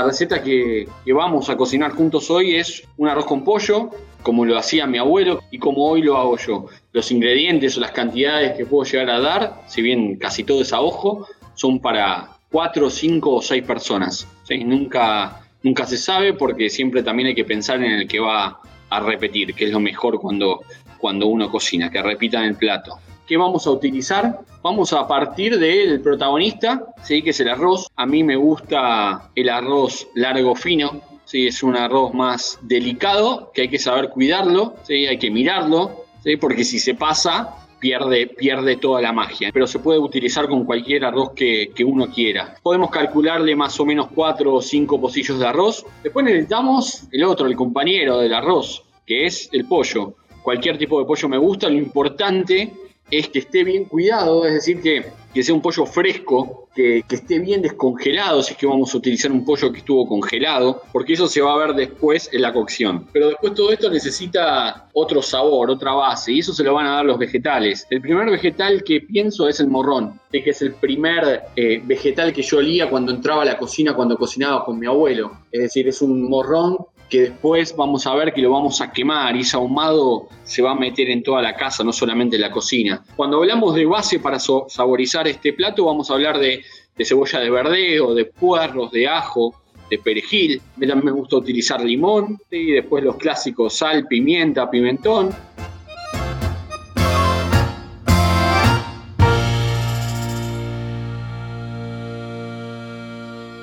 La 0.00 0.06
receta 0.06 0.42
que, 0.42 0.88
vamos 1.12 1.50
a 1.50 1.58
cocinar 1.58 1.90
juntos 1.90 2.30
hoy 2.30 2.54
es 2.54 2.84
un 2.96 3.06
arroz 3.06 3.26
con 3.26 3.44
pollo, 3.44 3.90
como 4.22 4.46
lo 4.46 4.56
hacía 4.56 4.86
mi 4.86 4.96
abuelo 4.96 5.42
y 5.50 5.58
como 5.58 5.84
hoy 5.84 6.00
lo 6.00 6.16
hago 6.16 6.38
yo. 6.38 6.68
Los 6.94 7.10
ingredientes 7.10 7.76
o 7.76 7.80
las 7.80 7.90
cantidades 7.90 8.56
que 8.56 8.64
puedo 8.64 8.90
llegar 8.90 9.10
a 9.10 9.20
dar, 9.20 9.60
si 9.66 9.82
bien 9.82 10.16
casi 10.16 10.42
todo 10.42 10.62
es 10.62 10.72
a 10.72 10.80
ojo, 10.80 11.26
son 11.52 11.80
para 11.80 12.30
4, 12.50 12.88
5 12.88 13.30
o 13.30 13.42
6 13.42 13.62
personas. 13.62 14.26
Nunca, 14.64 15.42
nunca 15.62 15.84
se 15.84 15.98
sabe 15.98 16.32
porque 16.32 16.70
siempre 16.70 17.02
también 17.02 17.26
hay 17.26 17.34
que 17.34 17.44
pensar 17.44 17.76
en 17.84 17.92
el 17.92 18.08
que 18.08 18.20
va 18.20 18.58
a 18.88 19.00
repetir, 19.00 19.52
que 19.52 19.66
es 19.66 19.70
lo 19.70 19.80
mejor 19.80 20.18
cuando, 20.18 20.62
cuando 21.00 21.26
uno 21.26 21.50
cocina, 21.50 21.90
que 21.90 22.02
repitan 22.02 22.44
el 22.44 22.56
plato. 22.56 22.98
¿Qué 23.26 23.36
vamos 23.36 23.66
a 23.66 23.70
utilizar? 23.70 24.40
Vamos 24.62 24.92
a 24.92 25.06
partir 25.06 25.58
del 25.58 26.00
protagonista, 26.00 26.84
¿sí? 27.02 27.22
que 27.22 27.30
es 27.30 27.40
el 27.40 27.48
arroz. 27.48 27.86
A 27.96 28.04
mí 28.04 28.24
me 28.24 28.36
gusta 28.36 29.30
el 29.34 29.48
arroz 29.48 30.08
largo 30.14 30.54
fino, 30.54 31.00
¿sí? 31.24 31.46
es 31.46 31.62
un 31.62 31.76
arroz 31.76 32.12
más 32.12 32.58
delicado, 32.62 33.52
que 33.54 33.62
hay 33.62 33.68
que 33.68 33.78
saber 33.78 34.10
cuidarlo, 34.10 34.74
¿sí? 34.82 35.06
hay 35.06 35.18
que 35.18 35.30
mirarlo, 35.30 36.04
¿sí? 36.24 36.36
porque 36.36 36.64
si 36.64 36.78
se 36.78 36.94
pasa, 36.94 37.54
pierde, 37.78 38.26
pierde 38.26 38.76
toda 38.76 39.00
la 39.00 39.12
magia. 39.12 39.50
Pero 39.52 39.66
se 39.66 39.78
puede 39.78 39.98
utilizar 39.98 40.46
con 40.48 40.64
cualquier 40.64 41.04
arroz 41.04 41.30
que, 41.34 41.70
que, 41.74 41.84
uno 41.84 42.08
quiera. 42.10 42.56
Podemos 42.62 42.90
calcularle 42.90 43.56
más 43.56 43.78
o 43.80 43.86
menos 43.86 44.08
4 44.14 44.54
o 44.54 44.60
5 44.60 45.00
pocillos 45.00 45.38
de 45.38 45.46
arroz. 45.46 45.86
Después 46.02 46.24
necesitamos 46.24 47.04
el 47.10 47.24
otro, 47.24 47.46
el 47.46 47.56
compañero 47.56 48.18
del 48.18 48.34
arroz, 48.34 48.84
que 49.06 49.26
es 49.26 49.48
el 49.52 49.64
pollo. 49.64 50.14
Cualquier 50.42 50.78
tipo 50.78 50.98
de 50.98 51.06
pollo 51.06 51.28
me 51.28 51.38
gusta, 51.38 51.68
lo 51.68 51.76
importante 51.78 52.72
es 53.10 53.28
que 53.28 53.40
esté 53.40 53.64
bien 53.64 53.84
cuidado, 53.84 54.46
es 54.46 54.54
decir, 54.54 54.80
que, 54.80 55.04
que 55.34 55.42
sea 55.42 55.54
un 55.54 55.60
pollo 55.60 55.84
fresco, 55.84 56.68
que, 56.74 57.02
que, 57.08 57.16
esté 57.16 57.40
bien 57.40 57.60
descongelado, 57.60 58.42
si 58.42 58.52
es 58.52 58.58
que 58.58 58.66
vamos 58.66 58.94
a 58.94 58.98
utilizar 58.98 59.32
un 59.32 59.44
pollo 59.44 59.72
que 59.72 59.78
estuvo 59.78 60.06
congelado, 60.06 60.82
porque 60.92 61.14
eso 61.14 61.26
se 61.26 61.40
va 61.40 61.54
a 61.54 61.66
ver 61.66 61.74
después 61.74 62.30
en 62.32 62.42
la 62.42 62.52
cocción. 62.52 63.06
Pero 63.12 63.28
después 63.28 63.54
todo 63.54 63.72
esto 63.72 63.90
necesita 63.90 64.88
otro 64.92 65.22
sabor, 65.22 65.70
otra 65.70 65.92
base, 65.92 66.32
y 66.32 66.38
eso 66.38 66.52
se 66.52 66.62
lo 66.62 66.74
van 66.74 66.86
a 66.86 66.96
dar 66.96 67.04
los 67.04 67.18
vegetales. 67.18 67.86
El 67.90 68.00
primer 68.00 68.30
vegetal 68.30 68.84
que 68.84 69.00
pienso 69.00 69.48
es 69.48 69.58
el 69.58 69.68
morrón, 69.68 70.20
que 70.30 70.42
es 70.50 70.62
el 70.62 70.72
primer 70.74 71.42
eh, 71.56 71.82
vegetal 71.84 72.32
que 72.32 72.42
yo 72.42 72.58
olía 72.58 72.88
cuando 72.88 73.12
entraba 73.12 73.42
a 73.42 73.46
la 73.46 73.58
cocina, 73.58 73.94
cuando 73.94 74.16
cocinaba 74.16 74.64
con 74.64 74.78
mi 74.78 74.86
abuelo. 74.86 75.32
Es 75.50 75.62
decir, 75.62 75.88
es 75.88 76.00
un 76.00 76.28
morrón 76.28 76.76
que 77.10 77.22
después 77.22 77.74
vamos 77.76 78.06
a 78.06 78.14
ver 78.14 78.32
que 78.32 78.40
lo 78.40 78.52
vamos 78.52 78.80
a 78.80 78.92
quemar 78.92 79.36
y 79.36 79.40
ese 79.40 79.56
ahumado 79.56 80.28
se 80.44 80.62
va 80.62 80.70
a 80.70 80.74
meter 80.74 81.10
en 81.10 81.22
toda 81.22 81.42
la 81.42 81.54
casa, 81.54 81.82
no 81.82 81.92
solamente 81.92 82.36
en 82.36 82.42
la 82.42 82.52
cocina. 82.52 83.04
Cuando 83.16 83.38
hablamos 83.38 83.74
de 83.74 83.84
base 83.84 84.20
para 84.20 84.38
saborizar 84.38 85.26
este 85.26 85.52
plato, 85.52 85.84
vamos 85.84 86.10
a 86.10 86.14
hablar 86.14 86.38
de, 86.38 86.62
cebolla 87.04 87.40
de 87.40 87.50
verdeo, 87.50 88.14
de 88.14 88.26
puerros, 88.26 88.92
de 88.92 89.08
ajo, 89.08 89.54
de 89.90 89.98
perejil. 89.98 90.62
También 90.78 91.04
me 91.04 91.10
gusta 91.10 91.36
utilizar 91.36 91.84
limón 91.84 92.38
y 92.50 92.72
después 92.72 93.02
los 93.02 93.16
clásicos 93.16 93.74
sal, 93.74 94.06
pimienta, 94.06 94.70
pimentón. 94.70 95.30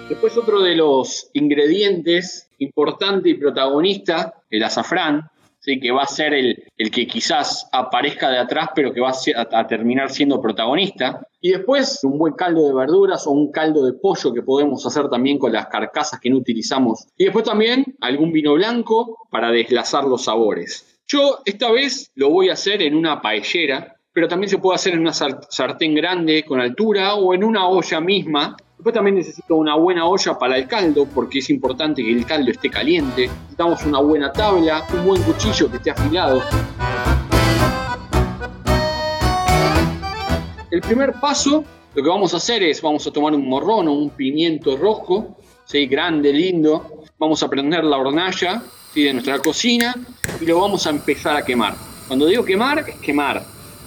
Después 0.10 0.38
otro 0.38 0.62
de 0.62 0.74
los 0.74 1.30
ingredientes 1.34 2.50
importante 2.60 3.28
y 3.28 3.34
protagonista, 3.34 4.42
el 4.50 4.64
azafrán, 4.64 5.30
¿sí? 5.60 5.82
que 5.82 5.92
va 5.92 6.04
a 6.04 6.08
ser 6.08 6.34
el, 6.34 6.64
el, 6.78 6.92
que 6.92 7.06
quizás 7.06 7.68
aparezca 7.74 8.30
de 8.30 8.38
atrás, 8.38 8.70
pero 8.74 8.94
que 8.94 9.02
va 9.02 9.12
a, 9.12 9.68
terminar 9.68 10.10
siendo 10.10 10.42
protagonista. 10.42 11.28
Y 11.42 11.52
después 11.52 12.00
un 12.06 12.18
buen 12.18 12.36
caldo 12.36 12.66
de 12.68 12.74
verduras 12.74 13.28
o 13.28 13.32
un 13.32 13.52
caldo 13.52 13.86
de 13.86 13.94
pollo 13.94 14.34
que 14.34 14.44
podemos 14.44 14.86
hacer 14.86 15.10
también 15.10 15.38
con 15.38 15.52
las 15.52 15.68
carcasas 15.68 16.22
que 16.22 16.30
no 16.30 16.38
utilizamos. 16.38 17.08
Y 17.18 17.26
después 17.26 17.44
también 17.44 17.98
algún 18.00 18.32
vino 18.32 18.54
blanco 18.54 19.28
para 19.30 19.52
deslazar 19.52 20.06
los 20.06 20.24
sabores. 20.24 21.02
Yo 21.06 21.40
esta 21.44 21.70
vez 21.70 22.12
lo 22.16 22.30
voy 22.30 22.48
a 22.48 22.54
hacer 22.54 22.82
en 22.82 22.96
una 22.96 23.22
paellera, 23.22 23.98
pero 24.14 24.30
también 24.30 24.50
se 24.50 24.58
puede 24.58 24.76
hacer 24.76 24.94
en 24.94 25.02
una 25.02 25.14
sartén 25.14 25.96
grande 25.96 26.46
con 26.46 26.62
altura 26.62 27.16
o 27.16 27.34
en 27.34 27.44
una 27.44 27.68
olla 27.68 28.00
misma 28.00 28.56
Después 28.78 28.94
también 28.94 29.16
necesito 29.16 29.56
una 29.56 29.76
buena 29.76 30.06
olla 30.06 30.38
para 30.38 30.56
el 30.56 30.68
caldo, 30.68 31.08
porque 31.08 31.40
es 31.40 31.50
importante 31.50 32.04
que 32.04 32.12
el 32.12 32.28
caldo 32.28 32.52
esté 32.52 32.70
caliente. 32.70 33.28
Necesitamos 33.28 33.84
una 33.84 34.00
buena 34.02 34.32
tabla, 34.32 34.86
un 34.94 35.04
buen 35.04 35.24
cuchillo 35.24 35.72
que 35.72 35.78
esté 35.78 35.90
afilado. 35.90 36.44
El 40.70 40.82
primer 40.82 41.14
paso, 41.14 41.64
lo 41.96 42.04
que 42.04 42.08
vamos 42.08 42.36
a 42.36 42.38
hacer 42.38 42.62
es, 42.62 42.80
vamos 42.84 43.08
a 43.08 43.12
tomar 43.12 43.34
un 43.34 43.50
morrón 43.50 43.88
o 43.88 43.94
un 43.94 44.12
pimiento 44.12 44.78
rojo, 44.78 45.38
¿sí? 45.66 45.88
grande, 45.88 46.32
lindo. 46.32 47.02
Vamos 47.18 47.42
a 47.42 47.50
prender 47.50 47.84
la 47.84 47.98
hornalla 47.98 48.62
de 48.94 49.12
nuestra 49.12 49.40
cocina 49.40 49.96
y 50.40 50.46
lo 50.46 50.62
vamos 50.62 50.86
a 50.86 50.92
empezar 50.92 51.36
a 51.36 51.44
quemar. 51.44 51.74
Cuando 52.08 52.28
digo 52.28 52.46
quemar, 52.46 52.88
es 52.88 52.96
quemar, 52.98 53.44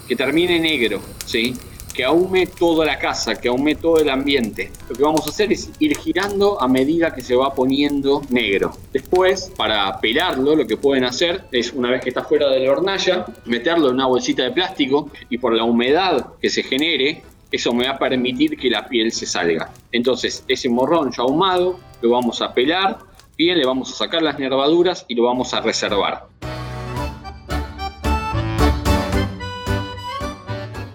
que 0.09 0.17
termine 0.17 0.59
negro, 0.59 1.01
¿sí? 1.25 1.55
Que 2.01 2.07
ahume 2.07 2.47
toda 2.47 2.87
la 2.87 2.99
casa, 2.99 3.35
que 3.35 3.49
ahume 3.49 3.75
todo 3.75 3.99
el 3.99 4.09
ambiente. 4.09 4.73
Lo 4.89 4.97
que 4.97 5.03
vamos 5.03 5.27
a 5.27 5.29
hacer 5.29 5.53
es 5.53 5.71
ir 5.81 5.95
girando 5.99 6.59
a 6.59 6.67
medida 6.67 7.15
que 7.15 7.21
se 7.21 7.37
va 7.37 7.53
poniendo 7.55 8.23
negro. 8.31 8.73
Después, 8.91 9.53
para 9.55 10.01
pelarlo, 10.01 10.57
lo 10.57 10.67
que 10.67 10.79
pueden 10.79 11.05
hacer 11.05 11.45
es, 11.53 11.75
una 11.75 11.91
vez 11.91 12.01
que 12.01 12.09
está 12.09 12.25
fuera 12.25 12.49
de 12.49 12.61
la 12.61 12.73
hornalla, 12.73 13.27
meterlo 13.45 13.89
en 13.89 13.97
una 13.97 14.07
bolsita 14.07 14.45
de 14.45 14.51
plástico 14.51 15.11
y 15.29 15.37
por 15.37 15.53
la 15.53 15.65
humedad 15.65 16.29
que 16.41 16.49
se 16.49 16.63
genere, 16.63 17.23
eso 17.53 17.75
me 17.75 17.85
va 17.87 17.97
a 17.97 17.99
permitir 17.99 18.57
que 18.57 18.71
la 18.71 18.89
piel 18.89 19.13
se 19.13 19.27
salga. 19.27 19.71
Entonces, 19.93 20.43
ese 20.49 20.71
morrón 20.71 21.13
ya 21.15 21.23
ahumado 21.23 21.79
lo 22.01 22.13
vamos 22.13 22.41
a 22.41 22.55
pelar, 22.55 23.01
bien, 23.37 23.59
le 23.59 23.67
vamos 23.67 23.93
a 23.93 23.95
sacar 23.95 24.23
las 24.23 24.39
nervaduras 24.39 25.05
y 25.07 25.15
lo 25.17 25.25
vamos 25.25 25.53
a 25.53 25.61
reservar. 25.61 26.29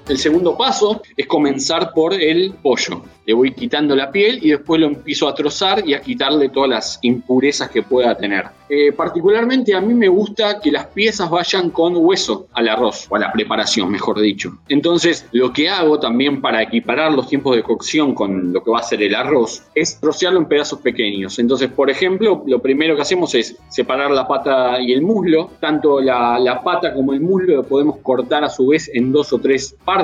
El 0.07 0.19
segundo 0.19 0.55
paso 0.55 1.01
es 1.17 1.25
comenzar 1.25 1.91
por 1.91 2.13
el 2.13 2.53
pollo. 2.61 3.01
Le 3.25 3.33
voy 3.33 3.53
quitando 3.53 3.95
la 3.95 4.11
piel 4.11 4.37
y 4.39 4.51
después 4.51 4.79
lo 4.79 4.85
empiezo 4.85 5.27
a 5.27 5.33
trozar 5.33 5.81
y 5.87 5.95
a 5.95 6.01
quitarle 6.01 6.49
todas 6.49 6.69
las 6.69 6.99
impurezas 7.01 7.71
que 7.71 7.81
pueda 7.81 8.15
tener. 8.15 8.45
Eh, 8.69 8.91
particularmente 8.91 9.73
a 9.75 9.81
mí 9.81 9.93
me 9.95 10.07
gusta 10.07 10.59
que 10.59 10.71
las 10.71 10.87
piezas 10.87 11.29
vayan 11.29 11.71
con 11.71 11.95
hueso 11.97 12.47
al 12.53 12.69
arroz 12.69 13.07
o 13.09 13.15
a 13.15 13.19
la 13.19 13.31
preparación, 13.31 13.89
mejor 13.89 14.19
dicho. 14.19 14.57
Entonces, 14.69 15.27
lo 15.31 15.51
que 15.51 15.69
hago 15.69 15.99
también 15.99 16.39
para 16.39 16.61
equiparar 16.61 17.11
los 17.11 17.27
tiempos 17.27 17.55
de 17.55 17.63
cocción 17.63 18.13
con 18.13 18.53
lo 18.53 18.63
que 18.63 18.71
va 18.71 18.79
a 18.79 18.83
ser 18.83 19.01
el 19.01 19.15
arroz 19.15 19.63
es 19.73 19.99
trocearlo 19.99 20.39
en 20.39 20.45
pedazos 20.45 20.79
pequeños. 20.79 21.39
Entonces, 21.39 21.69
por 21.69 21.89
ejemplo, 21.89 22.43
lo 22.45 22.59
primero 22.59 22.95
que 22.95 23.01
hacemos 23.01 23.33
es 23.33 23.55
separar 23.69 24.11
la 24.11 24.27
pata 24.27 24.79
y 24.79 24.93
el 24.93 25.01
muslo. 25.01 25.49
Tanto 25.59 25.99
la, 25.99 26.37
la 26.37 26.61
pata 26.61 26.93
como 26.93 27.13
el 27.13 27.21
muslo 27.21 27.55
lo 27.55 27.63
podemos 27.63 27.97
cortar 27.97 28.43
a 28.43 28.49
su 28.49 28.67
vez 28.67 28.89
en 28.93 29.11
dos 29.11 29.33
o 29.33 29.39
tres 29.39 29.75
partes. 29.83 29.94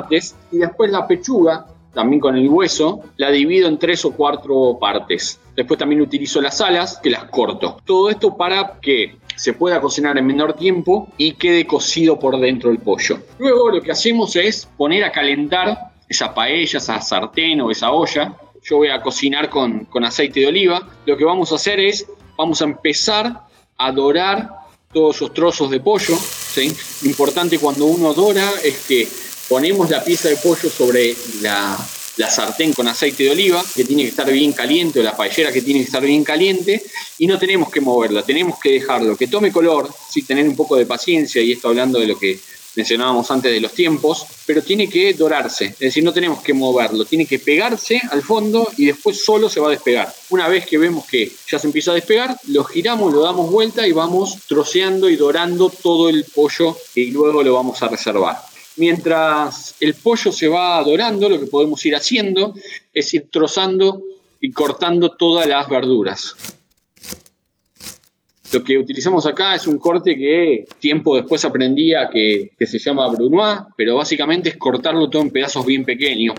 Y 0.50 0.58
después 0.58 0.90
la 0.90 1.06
pechuga 1.06 1.66
también 1.92 2.20
con 2.20 2.36
el 2.36 2.48
hueso, 2.48 3.02
la 3.16 3.30
divido 3.30 3.68
en 3.68 3.78
tres 3.78 4.04
o 4.04 4.12
cuatro 4.12 4.78
partes. 4.80 5.38
Después 5.54 5.78
también 5.78 6.00
utilizo 6.00 6.40
las 6.40 6.60
alas, 6.60 6.98
que 7.02 7.10
las 7.10 7.24
corto. 7.24 7.76
Todo 7.84 8.08
esto 8.08 8.36
para 8.36 8.80
que 8.80 9.16
se 9.36 9.52
pueda 9.52 9.80
cocinar 9.80 10.16
en 10.18 10.26
menor 10.26 10.54
tiempo 10.54 11.08
y 11.16 11.32
quede 11.32 11.66
cocido 11.66 12.18
por 12.18 12.38
dentro 12.38 12.70
el 12.70 12.78
pollo. 12.78 13.18
Luego 13.38 13.70
lo 13.70 13.82
que 13.82 13.92
hacemos 13.92 14.36
es 14.36 14.68
poner 14.76 15.04
a 15.04 15.12
calentar 15.12 15.92
esa 16.08 16.34
paella, 16.34 16.78
esa 16.78 17.00
sartén 17.00 17.60
o 17.60 17.70
esa 17.70 17.90
olla. 17.92 18.36
Yo 18.62 18.78
voy 18.78 18.88
a 18.88 19.02
cocinar 19.02 19.50
con, 19.50 19.84
con 19.86 20.04
aceite 20.04 20.40
de 20.40 20.46
oliva. 20.46 20.88
Lo 21.04 21.16
que 21.16 21.24
vamos 21.24 21.52
a 21.52 21.56
hacer 21.56 21.80
es, 21.80 22.06
vamos 22.36 22.62
a 22.62 22.64
empezar 22.64 23.42
a 23.76 23.92
dorar 23.92 24.50
todos 24.92 25.16
esos 25.16 25.34
trozos 25.34 25.70
de 25.70 25.80
pollo. 25.80 26.16
Lo 26.56 27.08
importante 27.08 27.58
cuando 27.58 27.86
uno 27.86 28.12
dora 28.12 28.48
es 28.62 28.86
que 28.86 29.08
ponemos 29.52 29.90
la 29.90 30.02
pieza 30.02 30.30
de 30.30 30.36
pollo 30.36 30.70
sobre 30.70 31.14
la, 31.42 31.76
sartén 32.30 32.72
con 32.72 32.88
aceite 32.88 33.24
de 33.24 33.32
oliva, 33.32 33.62
que 33.76 33.84
tiene 33.84 34.04
que 34.04 34.08
estar 34.08 34.32
bien 34.32 34.54
caliente, 34.54 34.98
o 34.98 35.02
la 35.02 35.14
paellera 35.14 35.52
que 35.52 35.60
tiene 35.60 35.80
que 35.80 35.86
estar 35.88 36.02
bien 36.02 36.24
caliente, 36.24 36.82
y 37.18 37.26
no 37.26 37.38
tenemos 37.38 37.70
que 37.70 37.82
moverla, 37.82 38.22
tenemos 38.22 38.58
que 38.58 38.70
dejarlo, 38.70 39.14
que 39.14 39.26
tome 39.26 39.52
color, 39.52 39.90
sí, 40.08 40.22
tener 40.22 40.48
un 40.48 40.56
poco 40.56 40.76
de 40.76 40.86
paciencia, 40.86 41.42
y 41.42 41.52
esto 41.52 41.68
hablando 41.68 42.00
de 42.00 42.06
lo 42.06 42.18
que 42.18 42.40
mencionábamos 42.76 43.30
antes 43.30 43.52
de 43.52 43.60
los 43.60 43.72
tiempos, 43.72 44.24
pero 44.46 44.62
tiene 44.62 44.88
que 44.88 45.12
dorarse, 45.12 45.66
es 45.66 45.78
decir, 45.78 46.02
no 46.02 46.14
tenemos 46.14 46.40
que 46.42 46.54
moverlo, 46.54 47.04
tiene 47.04 47.26
que 47.26 47.38
pegarse 47.38 48.00
al 48.10 48.22
fondo 48.22 48.66
y 48.78 48.86
después 48.86 49.22
solo 49.22 49.50
se 49.50 49.60
va 49.60 49.66
a 49.66 49.72
despegar. 49.72 50.14
Una 50.30 50.48
vez 50.48 50.64
que 50.64 50.78
vemos 50.78 51.04
que 51.04 51.30
ya 51.46 51.58
se 51.58 51.66
empieza 51.66 51.90
a 51.90 51.94
despegar, 51.94 52.38
lo 52.46 52.64
giramos, 52.64 53.12
lo 53.12 53.20
damos 53.20 53.50
vuelta 53.50 53.86
y 53.86 53.92
vamos 53.92 54.38
troceando 54.48 55.10
y 55.10 55.16
dorando 55.16 55.68
todo 55.68 56.08
el 56.08 56.24
pollo 56.24 56.78
y 56.94 57.10
luego 57.10 57.42
lo 57.42 57.52
vamos 57.52 57.82
a 57.82 57.88
reservar. 57.88 58.51
Mientras 58.76 59.76
el 59.80 59.94
pollo 59.94 60.32
se 60.32 60.48
va 60.48 60.82
dorando, 60.82 61.28
lo 61.28 61.38
que 61.38 61.46
podemos 61.46 61.84
ir 61.84 61.94
haciendo 61.94 62.54
es 62.92 63.12
ir 63.12 63.28
trozando 63.30 64.02
y 64.40 64.50
cortando 64.50 65.10
todas 65.10 65.46
las 65.46 65.68
verduras. 65.68 66.34
Lo 68.52 68.62
que 68.62 68.76
utilizamos 68.76 69.26
acá 69.26 69.54
es 69.54 69.66
un 69.66 69.78
corte 69.78 70.16
que 70.16 70.66
tiempo 70.78 71.16
después 71.16 71.44
aprendía 71.44 72.10
que, 72.10 72.52
que 72.58 72.66
se 72.66 72.78
llama 72.78 73.08
brunoise, 73.08 73.62
pero 73.76 73.96
básicamente 73.96 74.50
es 74.50 74.56
cortarlo 74.56 75.08
todo 75.08 75.22
en 75.22 75.30
pedazos 75.30 75.64
bien 75.64 75.84
pequeños. 75.84 76.36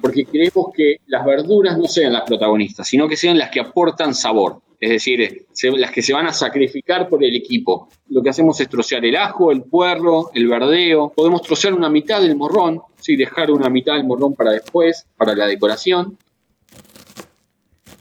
Porque 0.00 0.24
queremos 0.24 0.66
que 0.74 0.96
las 1.06 1.24
verduras 1.24 1.78
no 1.78 1.88
sean 1.88 2.12
las 2.12 2.22
protagonistas, 2.22 2.86
sino 2.86 3.08
que 3.08 3.16
sean 3.16 3.38
las 3.38 3.50
que 3.50 3.60
aportan 3.60 4.14
sabor 4.14 4.60
es 4.86 4.92
decir, 4.92 5.46
las 5.76 5.90
que 5.90 6.00
se 6.00 6.12
van 6.12 6.28
a 6.28 6.32
sacrificar 6.32 7.08
por 7.08 7.24
el 7.24 7.34
equipo. 7.34 7.88
Lo 8.08 8.22
que 8.22 8.30
hacemos 8.30 8.60
es 8.60 8.68
trocear 8.68 9.04
el 9.04 9.16
ajo, 9.16 9.50
el 9.50 9.64
puerro, 9.64 10.30
el 10.32 10.46
verdeo. 10.46 11.12
Podemos 11.14 11.42
trocear 11.42 11.74
una 11.74 11.90
mitad 11.90 12.20
del 12.20 12.36
morrón, 12.36 12.80
¿sí? 13.00 13.16
dejar 13.16 13.50
una 13.50 13.68
mitad 13.68 13.94
del 13.94 14.04
morrón 14.04 14.34
para 14.34 14.52
después, 14.52 15.04
para 15.16 15.34
la 15.34 15.48
decoración. 15.48 16.16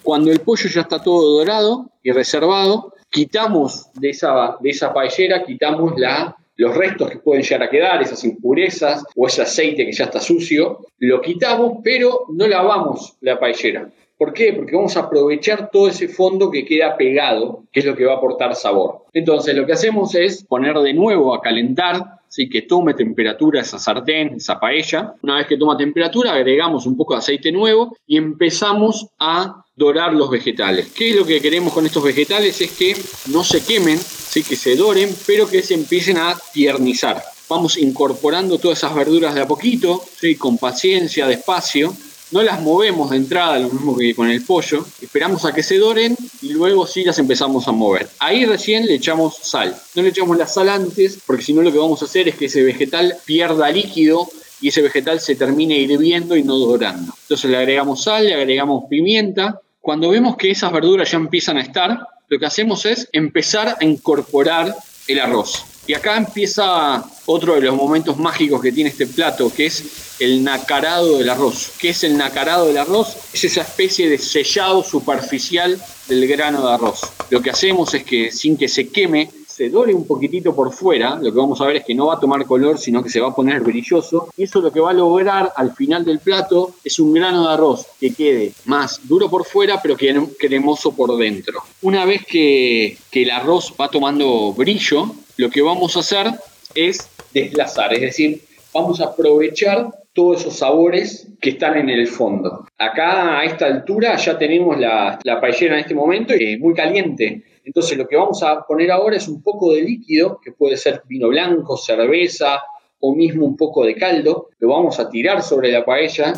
Cuando 0.04 0.32
el 0.32 0.42
pollo 0.42 0.70
ya 0.70 0.82
está 0.82 1.02
todo 1.02 1.40
dorado 1.40 1.90
y 2.04 2.12
reservado, 2.12 2.94
quitamos 3.10 3.92
de 3.96 4.12
esa, 4.12 4.58
de 4.60 4.70
esa 4.70 4.94
paellera, 4.94 5.44
quitamos 5.44 5.94
la, 5.98 6.38
los 6.56 6.78
restos 6.78 7.10
que 7.10 7.18
pueden 7.18 7.42
llegar 7.42 7.64
a 7.64 7.70
quedar, 7.72 8.04
esas 8.04 8.24
impurezas 8.24 9.04
o 9.16 9.26
ese 9.26 9.42
aceite 9.42 9.88
que 9.88 9.92
ya 9.92 10.04
está 10.04 10.20
sucio, 10.20 10.86
lo 11.00 11.20
quitamos, 11.20 11.80
pero 11.84 12.26
no 12.30 12.48
lavamos 12.48 13.16
la 13.22 13.40
paellera. 13.40 13.90
¿Por 14.18 14.34
qué? 14.34 14.54
Porque 14.54 14.76
vamos 14.76 14.96
a 14.96 15.02
aprovechar 15.02 15.70
todo 15.72 15.90
ese 15.90 16.08
fondo 16.08 16.50
que 16.50 16.64
queda 16.64 16.96
pegado, 16.96 17.64
que 17.72 17.82
es 17.82 17.86
lo 17.86 17.96
que 17.96 18.06
va 18.06 18.14
a 18.14 18.18
aportar 18.18 18.56
sabor. 18.56 19.06
Entonces 19.14 19.54
lo 19.56 19.66
que 19.66 19.74
hacemos 19.74 20.16
es 20.16 20.44
poner 20.46 20.78
de 20.80 20.94
nuevo 20.94 21.36
a 21.36 21.42
calentar, 21.42 22.20
¿sí? 22.30 22.50
que 22.50 22.62
tome 22.62 22.94
temperatura 22.94 23.62
esa 23.62 23.78
sartén, 23.78 24.36
esa 24.36 24.58
paella. 24.58 25.16
Una 25.22 25.36
vez 25.36 25.48
que 25.48 25.58
toma 25.58 25.76
temperatura 25.76 26.34
agregamos 26.34 26.86
un 26.86 26.96
poco 26.96 27.14
de 27.14 27.20
aceite 27.20 27.52
nuevo 27.52 27.98
y 28.08 28.18
empezamos 28.18 29.08
a 29.20 29.66
dorar 29.76 30.14
los 30.14 30.30
vegetales. 30.30 30.94
¿Qué 30.94 31.10
es 31.10 31.16
lo 31.18 31.26
que 31.26 31.42
queremos 31.42 31.74
con 31.74 31.86
estos 31.86 32.04
vegetales? 32.04 32.62
Es 32.62 32.72
que 32.72 32.96
no 33.32 33.44
se 33.44 33.66
quemen, 33.66 33.98
¿sí? 33.98 34.44
que 34.44 34.56
se 34.56 34.78
doren, 34.78 35.10
pero 35.28 35.48
que 35.50 35.62
se 35.62 35.74
empiecen 35.74 36.18
a 36.18 36.36
tiernizar. 36.54 37.22
Vamos 37.50 37.78
incorporando 37.78 38.58
todas 38.60 38.78
esas 38.78 38.96
verduras 38.96 39.36
de 39.36 39.42
a 39.42 39.48
poquito, 39.48 40.02
¿sí? 40.20 40.36
con 40.36 40.58
paciencia, 40.58 41.28
despacio, 41.28 41.94
no 42.32 42.44
las 42.44 42.62
movemos 42.62 43.12
de 43.12 43.18
entrada, 43.18 43.60
lo 43.60 43.70
mismo 43.70 43.96
que 43.96 44.16
con 44.16 44.30
el 44.30 44.44
pollo, 44.44 44.86
esperamos 45.02 45.46
a 45.46 45.54
que 45.54 45.64
se 45.64 45.78
doren 45.78 46.16
y 46.42 46.50
luego 46.50 46.88
sí 46.88 47.04
las 47.04 47.20
empezamos 47.20 47.68
a 47.68 47.72
mover. 47.72 48.10
Ahí 48.20 48.46
recién 48.46 48.86
le 48.86 48.96
echamos 48.96 49.38
sal. 49.42 49.76
No 49.96 50.02
le 50.02 50.10
echamos 50.10 50.38
la 50.38 50.48
sal 50.48 50.70
antes, 50.70 51.20
porque 51.26 51.44
si 51.44 51.54
no 51.54 51.62
lo 51.62 51.72
que 51.72 51.78
vamos 51.78 52.02
a 52.02 52.06
hacer 52.06 52.28
es 52.28 52.36
que 52.36 52.46
ese 52.46 52.64
vegetal 52.64 53.16
pierda 53.26 53.70
líquido 53.70 54.28
y 54.62 54.70
ese 54.70 54.82
vegetal 54.82 55.20
se 55.20 55.36
termine 55.36 55.78
hirviendo 55.78 56.36
y 56.36 56.44
no 56.44 56.58
dorando. 56.58 57.14
Entonces 57.22 57.50
le 57.50 57.58
agregamos 57.58 58.04
sal, 58.04 58.26
le 58.26 58.34
agregamos 58.34 58.86
pimienta. 58.90 59.62
Cuando 59.80 60.10
vemos 60.10 60.36
que 60.38 60.50
esas 60.52 60.72
verduras 60.72 61.12
ya 61.12 61.18
empiezan 61.18 61.58
a 61.58 61.62
estar, 61.62 62.08
lo 62.28 62.40
que 62.40 62.46
hacemos 62.46 62.86
es 62.86 63.08
empezar 63.12 63.78
a 63.80 63.86
incorporar 63.86 64.76
el 65.08 65.20
arroz. 65.20 65.64
Y 65.88 65.94
acá 65.94 66.18
empieza 66.18 67.04
otro 67.28 67.56
de 67.56 67.62
los 67.62 67.76
momentos 67.76 68.18
mágicos 68.18 68.62
que 68.62 68.72
tiene 68.72 68.90
este 68.90 69.06
plato, 69.06 69.52
que 69.54 69.68
es 69.68 69.84
el 70.20 70.44
nacarado 70.44 71.18
del 71.18 71.30
arroz. 71.30 71.72
¿Qué 71.80 71.90
es 71.90 72.04
el 72.04 72.18
nacarado 72.18 72.68
del 72.68 72.78
arroz? 72.78 73.16
Es 73.34 73.44
esa 73.44 73.62
especie 73.62 74.10
de 74.10 74.18
sellado 74.18 74.84
superficial 74.84 75.80
del 76.08 76.28
grano 76.28 76.66
de 76.66 76.74
arroz. 76.74 77.02
Lo 77.30 77.42
que 77.42 77.52
hacemos 77.52 77.94
es 77.94 78.04
que 78.04 78.32
sin 78.32 78.58
que 78.58 78.68
se 78.68 78.90
queme, 78.90 79.30
se 79.56 79.70
dore 79.70 79.94
un 79.94 80.06
poquitito 80.06 80.54
por 80.54 80.74
fuera, 80.74 81.16
lo 81.16 81.32
que 81.32 81.40
vamos 81.40 81.62
a 81.62 81.66
ver 81.66 81.78
es 81.78 81.86
que 81.86 81.96
no 81.96 82.08
va 82.08 82.16
a 82.16 82.20
tomar 82.20 82.46
color, 82.46 82.78
sino 82.78 83.02
que 83.02 83.10
se 83.10 83.22
va 83.22 83.30
a 83.30 83.34
poner 83.34 83.62
brilloso. 83.62 84.28
Y 84.36 84.44
eso 84.44 84.60
lo 84.60 84.70
que 84.70 84.82
va 84.82 84.90
a 84.90 84.94
lograr 84.94 85.54
al 85.56 85.74
final 85.74 86.04
del 86.04 86.20
plato 86.20 86.76
es 86.84 87.00
un 87.00 87.14
grano 87.14 87.48
de 87.48 87.54
arroz 87.54 87.88
que 87.98 88.14
quede 88.14 88.52
más 88.66 89.08
duro 89.08 89.30
por 89.30 89.46
fuera, 89.46 89.82
pero 89.82 89.96
que 89.96 90.14
cremoso 90.38 90.94
por 90.94 91.16
dentro. 91.16 91.62
Una 91.84 92.04
vez 92.04 92.26
que, 92.26 92.98
el 93.14 93.32
arroz 93.32 93.74
va 93.80 93.88
tomando 93.88 94.52
brillo, 94.52 95.16
lo 95.38 95.50
que 95.50 95.62
vamos 95.62 95.96
a 95.96 96.02
hacer 96.02 96.28
es 96.74 97.10
desplazar, 97.34 97.94
es 97.94 98.02
decir, 98.02 98.42
vamos 98.74 99.00
a 99.00 99.06
aprovechar 99.06 99.88
todos 100.12 100.42
esos 100.42 100.58
sabores 100.58 101.30
que 101.40 101.52
están 101.52 101.78
en 101.78 101.90
el 101.90 102.08
fondo. 102.08 102.68
Acá 102.78 103.40
a 103.40 103.46
esta 103.46 103.68
altura 103.68 104.18
ya 104.18 104.38
tenemos 104.38 104.78
la, 104.78 105.18
la 105.24 105.40
paellera 105.40 105.76
en 105.76 105.82
este 105.82 105.96
momento 105.96 106.34
y 106.36 106.58
muy 106.58 106.74
caliente. 106.74 107.55
Entonces 107.66 107.98
lo 107.98 108.08
que 108.08 108.16
vamos 108.16 108.44
a 108.44 108.62
poner 108.62 108.92
ahora 108.92 109.18
es 109.18 109.28
un 109.28 109.42
poco 109.42 109.74
de 109.74 109.82
líquido, 109.82 110.40
que 110.42 110.52
puede 110.52 110.78
ser 110.78 111.02
vino 111.08 111.28
blanco, 111.30 111.76
cerveza 111.76 112.62
o 113.00 113.16
mismo 113.16 113.44
un 113.46 113.58
poco 113.58 113.84
de 113.84 113.96
caldo. 113.96 114.50
Lo 114.60 114.70
vamos 114.70 115.00
a 115.00 115.10
tirar 115.10 115.42
sobre 115.42 115.72
la 115.72 115.84
paella 115.84 116.32
y 116.32 116.36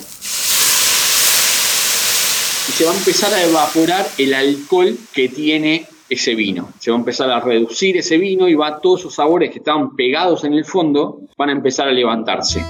se 2.71 2.85
va 2.85 2.91
a 2.91 2.97
empezar 2.97 3.33
a 3.33 3.43
evaporar 3.43 4.05
el 4.17 4.33
alcohol 4.33 4.97
que 5.13 5.27
tiene 5.27 5.85
ese 6.09 6.33
vino. 6.33 6.69
Se 6.79 6.91
va 6.91 6.97
a 6.97 6.99
empezar 6.99 7.29
a 7.29 7.41
reducir 7.41 7.97
ese 7.97 8.17
vino 8.17 8.47
y 8.47 8.55
va 8.55 8.79
todos 8.79 9.01
esos 9.01 9.15
sabores 9.15 9.51
que 9.51 9.57
estaban 9.57 9.97
pegados 9.97 10.45
en 10.45 10.53
el 10.53 10.63
fondo 10.63 11.23
van 11.35 11.49
a 11.49 11.51
empezar 11.51 11.89
a 11.89 11.91
levantarse. 11.91 12.63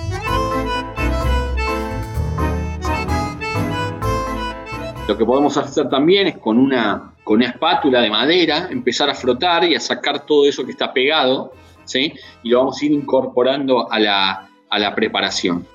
Lo 5.08 5.16
que 5.16 5.26
podemos 5.26 5.56
hacer 5.56 5.88
también 5.90 6.28
es 6.28 6.38
con 6.38 6.58
una, 6.58 7.14
con 7.28 7.40
una 7.40 7.48
espátula 7.48 8.00
de 8.00 8.10
madera 8.10 8.70
empezar 8.72 9.10
a 9.10 9.14
frotar 9.14 9.66
y 9.66 9.76
a 9.76 9.82
sacar 9.82 10.26
todo 10.26 10.48
eso 10.48 10.64
que 10.64 10.72
está 10.72 10.94
pegado, 10.94 11.52
¿sí? 11.84 12.14
Y 12.42 12.50
lo 12.50 12.60
vamos 12.60 12.82
a 12.82 12.86
ir 12.86 12.94
incorporando 12.94 13.92
a 13.92 14.00
la, 14.00 14.50
a 14.70 14.80
la 14.80 14.96
preparación. 14.96 15.68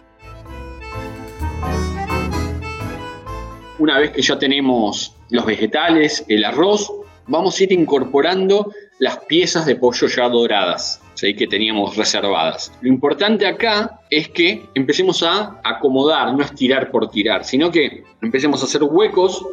Una 3.79 3.99
vez 3.99 4.13
que 4.13 4.23
ya 4.23 4.39
tenemos 4.39 5.15
los 5.29 5.45
vegetales, 5.45 6.25
el 6.27 6.43
arroz, 6.47 6.91
vamos 7.27 7.61
a 7.61 7.65
ir 7.65 7.73
incorporando 7.73 8.73
las 8.99 9.19
piezas 9.19 9.67
de 9.67 9.77
pollo 9.77 10.07
ya 10.07 10.31
doradas 10.31 11.02
que 11.37 11.47
teníamos 11.47 11.97
reservadas. 11.97 12.73
Lo 12.81 12.89
importante 12.89 13.47
acá 13.47 14.01
es 14.11 14.29
que 14.29 14.63
empecemos 14.75 15.23
a 15.23 15.61
acomodar, 15.63 16.35
no 16.35 16.43
estirar 16.43 16.91
por 16.91 17.09
tirar, 17.11 17.45
sino 17.45 17.71
que 17.71 18.03
empecemos 18.21 18.61
a 18.63 18.65
hacer 18.65 18.83
huecos 18.83 19.47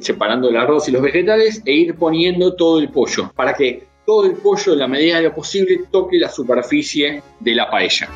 separando 0.00 0.50
el 0.50 0.56
arroz 0.56 0.88
y 0.88 0.92
los 0.92 1.02
vegetales 1.02 1.62
e 1.64 1.72
ir 1.72 1.94
poniendo 1.94 2.54
todo 2.54 2.78
el 2.78 2.90
pollo 2.90 3.32
para 3.34 3.54
que 3.54 3.84
todo 4.04 4.26
el 4.26 4.36
pollo, 4.36 4.74
en 4.74 4.78
la 4.78 4.88
medida 4.88 5.16
de 5.16 5.24
lo 5.24 5.34
posible, 5.34 5.80
toque 5.90 6.18
la 6.18 6.28
superficie 6.28 7.22
de 7.40 7.54
la 7.54 7.68
paella. 7.68 8.08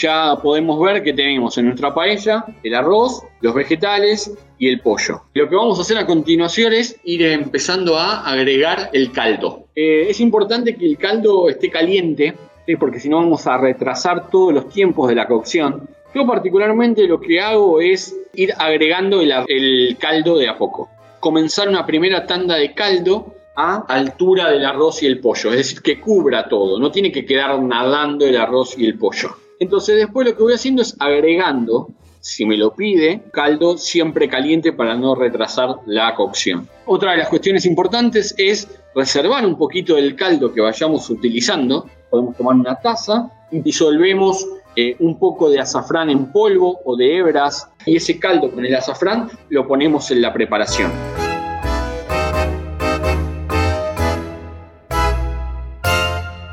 Ya 0.00 0.36
podemos 0.42 0.80
ver 0.80 1.02
que 1.02 1.12
tenemos 1.12 1.56
en 1.58 1.66
nuestra 1.66 1.94
paella 1.94 2.44
el 2.62 2.74
arroz, 2.74 3.22
los 3.40 3.54
vegetales 3.54 4.32
y 4.58 4.68
el 4.68 4.80
pollo. 4.80 5.22
Lo 5.34 5.48
que 5.48 5.56
vamos 5.56 5.78
a 5.78 5.82
hacer 5.82 5.98
a 5.98 6.06
continuación 6.06 6.72
es 6.72 6.98
ir 7.04 7.24
empezando 7.24 7.98
a 7.98 8.24
agregar 8.26 8.90
el 8.92 9.12
caldo. 9.12 9.66
Eh, 9.74 10.06
es 10.08 10.20
importante 10.20 10.74
que 10.76 10.86
el 10.86 10.98
caldo 10.98 11.48
esté 11.48 11.70
caliente, 11.70 12.34
porque 12.78 13.00
si 13.00 13.08
no 13.08 13.16
vamos 13.16 13.46
a 13.46 13.58
retrasar 13.58 14.30
todos 14.30 14.52
los 14.52 14.68
tiempos 14.68 15.08
de 15.08 15.14
la 15.16 15.26
cocción. 15.26 15.88
Yo 16.14 16.26
particularmente 16.26 17.06
lo 17.06 17.20
que 17.20 17.40
hago 17.40 17.80
es 17.80 18.16
ir 18.34 18.52
agregando 18.58 19.20
el 19.20 19.96
caldo 19.98 20.38
de 20.38 20.48
a 20.48 20.56
poco. 20.56 20.88
Comenzar 21.20 21.68
una 21.68 21.86
primera 21.86 22.26
tanda 22.26 22.56
de 22.56 22.74
caldo 22.74 23.34
a 23.56 23.84
altura 23.88 24.50
del 24.50 24.64
arroz 24.64 25.02
y 25.02 25.06
el 25.06 25.20
pollo, 25.20 25.50
es 25.50 25.56
decir, 25.56 25.82
que 25.82 26.00
cubra 26.00 26.48
todo, 26.48 26.78
no 26.78 26.90
tiene 26.90 27.12
que 27.12 27.26
quedar 27.26 27.60
nadando 27.62 28.26
el 28.26 28.36
arroz 28.36 28.78
y 28.78 28.86
el 28.86 28.96
pollo. 28.96 29.36
Entonces 29.60 29.98
después 29.98 30.26
lo 30.26 30.34
que 30.34 30.42
voy 30.42 30.54
haciendo 30.54 30.80
es 30.80 30.96
agregando, 30.98 31.90
si 32.20 32.46
me 32.46 32.56
lo 32.56 32.74
pide, 32.74 33.22
caldo 33.30 33.76
siempre 33.76 34.26
caliente 34.26 34.72
para 34.72 34.94
no 34.94 35.14
retrasar 35.14 35.76
la 35.86 36.14
cocción. 36.14 36.66
Otra 36.86 37.12
de 37.12 37.18
las 37.18 37.28
cuestiones 37.28 37.66
importantes 37.66 38.34
es 38.38 38.68
reservar 38.94 39.46
un 39.46 39.58
poquito 39.58 39.96
del 39.96 40.16
caldo 40.16 40.52
que 40.52 40.62
vayamos 40.62 41.08
utilizando. 41.10 41.86
Podemos 42.08 42.36
tomar 42.36 42.54
una 42.54 42.76
taza 42.76 43.30
y 43.50 43.60
disolvemos 43.60 44.46
eh, 44.76 44.96
un 44.98 45.18
poco 45.18 45.50
de 45.50 45.60
azafrán 45.60 46.08
en 46.08 46.32
polvo 46.32 46.80
o 46.84 46.96
de 46.96 47.18
hebras 47.18 47.68
y 47.84 47.96
ese 47.96 48.18
caldo 48.18 48.50
con 48.50 48.64
el 48.64 48.74
azafrán 48.74 49.28
lo 49.50 49.68
ponemos 49.68 50.10
en 50.10 50.22
la 50.22 50.32
preparación. 50.32 50.90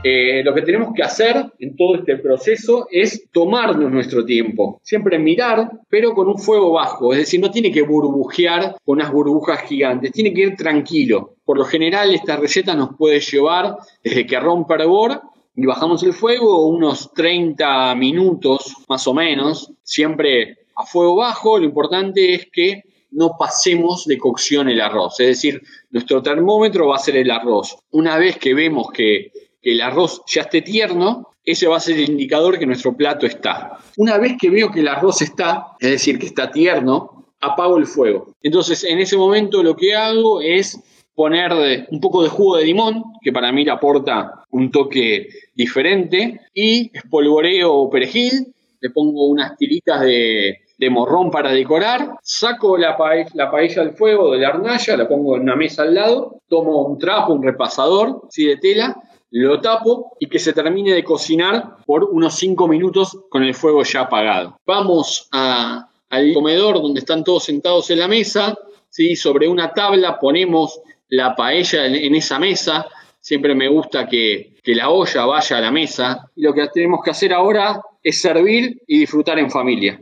Eh, 0.10 0.42
lo 0.42 0.54
que 0.54 0.62
tenemos 0.62 0.94
que 0.96 1.04
hacer 1.04 1.52
en 1.60 1.76
todo 1.76 1.96
este 1.96 2.16
proceso 2.16 2.88
es 2.90 3.30
tomarnos 3.30 3.92
nuestro 3.92 4.24
tiempo, 4.24 4.80
siempre 4.82 5.20
mirar, 5.20 5.70
pero 5.90 6.14
con 6.14 6.30
un 6.30 6.38
fuego 6.38 6.72
bajo, 6.72 7.12
es 7.12 7.20
decir, 7.20 7.42
no 7.42 7.52
tiene 7.52 7.74
que 7.74 7.82
burbujear 7.82 8.78
con 8.86 9.00
unas 9.00 9.12
burbujas 9.12 9.64
gigantes, 9.64 10.14
tiene 10.14 10.34
que 10.34 10.44
ir 10.44 10.56
tranquilo. 10.56 11.36
Por 11.44 11.58
lo 11.58 11.66
general, 11.66 12.16
esta 12.16 12.38
receta 12.38 12.74
nos 12.74 12.96
puede 12.96 13.20
llevar 13.20 13.76
desde 14.02 14.26
que 14.26 14.40
rompe 14.40 14.76
hervor 14.76 15.24
y 15.58 15.66
bajamos 15.66 16.02
el 16.04 16.14
fuego 16.14 16.68
unos 16.68 17.12
30 17.14 17.94
minutos 17.96 18.78
más 18.88 19.06
o 19.08 19.14
menos, 19.14 19.74
siempre 19.84 20.60
a 20.74 20.86
fuego 20.86 21.18
bajo. 21.18 21.60
Lo 21.60 21.66
importante 21.66 22.34
es 22.34 22.48
que 22.50 22.84
no 23.12 23.36
pasemos 23.38 24.06
de 24.06 24.18
cocción 24.18 24.70
el 24.70 24.80
arroz, 24.80 25.20
es 25.20 25.28
decir, 25.28 25.62
nuestro 25.90 26.24
termómetro 26.24 26.88
va 26.88 26.96
a 26.96 27.00
ser 27.00 27.18
el 27.18 27.30
arroz. 27.30 27.78
Una 27.92 28.18
vez 28.18 28.38
que 28.38 28.54
vemos 28.54 28.90
que 28.92 29.32
que 29.62 29.72
el 29.72 29.82
arroz 29.82 30.22
ya 30.28 30.42
esté 30.42 30.62
tierno, 30.62 31.30
ese 31.44 31.68
va 31.68 31.78
a 31.78 31.80
ser 31.80 31.98
el 31.98 32.10
indicador 32.10 32.60
que 32.60 32.66
nuestro 32.66 32.96
plato 32.96 33.26
está. 33.26 33.78
Una 33.96 34.18
vez 34.18 34.36
que 34.40 34.50
veo 34.50 34.70
que 34.70 34.82
el 34.82 34.88
arroz 34.88 35.22
está, 35.22 35.76
es 35.80 35.92
decir, 35.92 36.20
que 36.20 36.26
está 36.26 36.52
tierno, 36.52 37.18
apago 37.40 37.78
el 37.78 37.86
fuego. 37.86 38.36
Entonces, 38.42 38.84
en 38.84 39.00
ese 39.00 39.16
momento 39.18 39.64
lo 39.64 39.76
que 39.76 39.96
hago 39.96 40.42
es 40.42 40.80
poner 41.16 41.86
un 41.90 42.00
poco 42.00 42.22
de 42.22 42.30
jugo 42.30 42.58
de 42.58 42.66
limón, 42.66 43.04
que 43.22 43.32
para 43.32 43.52
mí 43.52 43.66
le 43.66 43.72
aporta 43.72 44.44
un 44.52 44.70
toque 44.72 45.30
diferente, 45.56 46.42
y 46.54 46.92
espolvoreo 46.94 47.90
perejil, 47.90 48.54
le 48.80 48.90
pongo 48.92 49.26
unas 49.28 49.58
tiritas 49.58 50.02
de, 50.02 50.60
morrón 50.92 51.32
para 51.32 51.52
decorar, 51.52 52.12
saco 52.22 52.78
la, 52.78 52.96
paella, 52.96 53.32
la 53.34 53.50
paella 53.50 53.82
al 53.82 53.96
fuego 53.96 54.34
de 54.34 54.40
la 54.40 54.50
hornalla, 54.50 54.98
la 54.98 55.08
pongo 55.08 55.36
en 55.36 55.42
una 55.42 55.56
mesa 55.56 55.82
al 55.82 55.96
lado, 55.96 56.42
tomo 56.48 56.84
un 56.84 57.00
trapo, 57.00 57.34
un 57.34 57.42
repasador, 57.42 58.22
¿sí? 58.30 58.46
de 58.46 58.58
tela, 58.58 58.96
lo 59.32 59.60
tapo 59.62 60.16
y 60.20 60.28
que 60.28 60.40
se 60.40 60.54
termine 60.54 60.94
de 60.94 61.04
cocinar 61.04 61.78
por 61.86 62.06
unos 62.06 62.36
5 62.36 62.68
minutos 62.68 63.18
con 63.30 63.44
el 63.44 63.54
fuego 63.54 63.84
ya 63.84 64.02
apagado. 64.02 64.58
Vamos 64.66 65.28
al 65.32 66.34
comedor 66.34 66.82
donde 66.82 67.00
están 67.00 67.24
todos 67.24 67.44
sentados 67.44 67.90
en 67.90 68.00
la 68.00 68.08
mesa, 68.08 68.58
¿sí? 68.90 69.16
sobre 69.16 69.48
una 69.48 69.74
tabla 69.74 70.20
ponemos 70.20 70.80
la 71.10 71.36
paella 71.36 71.86
en, 71.86 72.16
esa 72.16 72.40
mesa, 72.40 72.88
siempre 73.20 73.56
me 73.56 73.70
gusta 73.70 74.08
que, 74.08 74.56
que 74.64 74.76
la 74.76 74.90
olla 74.90 75.26
vaya 75.26 75.58
a 75.58 75.62
la 75.62 75.72
mesa 75.72 76.30
y 76.36 76.42
lo 76.42 76.54
que 76.54 76.68
tenemos 76.68 77.02
que 77.04 77.12
hacer 77.12 77.34
ahora 77.34 77.82
es 78.04 78.22
servir 78.22 78.82
y 78.88 79.00
disfrutar 79.00 79.40
en 79.40 79.50
familia. 79.50 80.00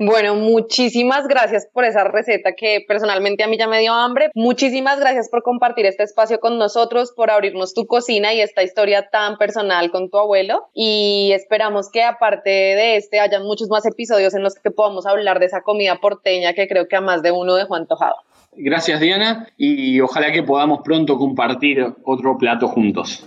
Bueno, 0.00 0.36
muchísimas 0.36 1.26
gracias 1.26 1.66
por 1.72 1.84
esa 1.84 2.04
receta 2.04 2.52
que 2.52 2.84
personalmente 2.86 3.42
a 3.42 3.48
mí 3.48 3.58
ya 3.58 3.66
me 3.66 3.80
dio 3.80 3.92
hambre. 3.92 4.30
Muchísimas 4.34 5.00
gracias 5.00 5.28
por 5.28 5.42
compartir 5.42 5.86
este 5.86 6.04
espacio 6.04 6.38
con 6.38 6.56
nosotros, 6.56 7.10
por 7.10 7.32
abrirnos 7.32 7.74
tu 7.74 7.86
cocina 7.86 8.32
y 8.32 8.40
esta 8.40 8.62
historia 8.62 9.08
tan 9.10 9.38
personal 9.38 9.90
con 9.90 10.08
tu 10.08 10.18
abuelo. 10.18 10.68
Y 10.72 11.32
esperamos 11.34 11.90
que 11.90 12.04
aparte 12.04 12.50
de 12.50 12.96
este 12.96 13.18
haya 13.18 13.40
muchos 13.40 13.68
más 13.70 13.84
episodios 13.86 14.34
en 14.34 14.44
los 14.44 14.54
que 14.54 14.70
podamos 14.70 15.04
hablar 15.04 15.40
de 15.40 15.46
esa 15.46 15.62
comida 15.62 15.96
porteña 16.00 16.52
que 16.52 16.68
creo 16.68 16.86
que 16.86 16.94
a 16.94 17.00
más 17.00 17.22
de 17.22 17.32
uno 17.32 17.56
dejó 17.56 17.74
antojado. 17.74 18.14
Gracias 18.52 19.00
Diana 19.00 19.48
y 19.56 20.00
ojalá 20.00 20.32
que 20.32 20.44
podamos 20.44 20.80
pronto 20.84 21.18
compartir 21.18 21.84
otro 22.04 22.38
plato 22.38 22.68
juntos. 22.68 23.24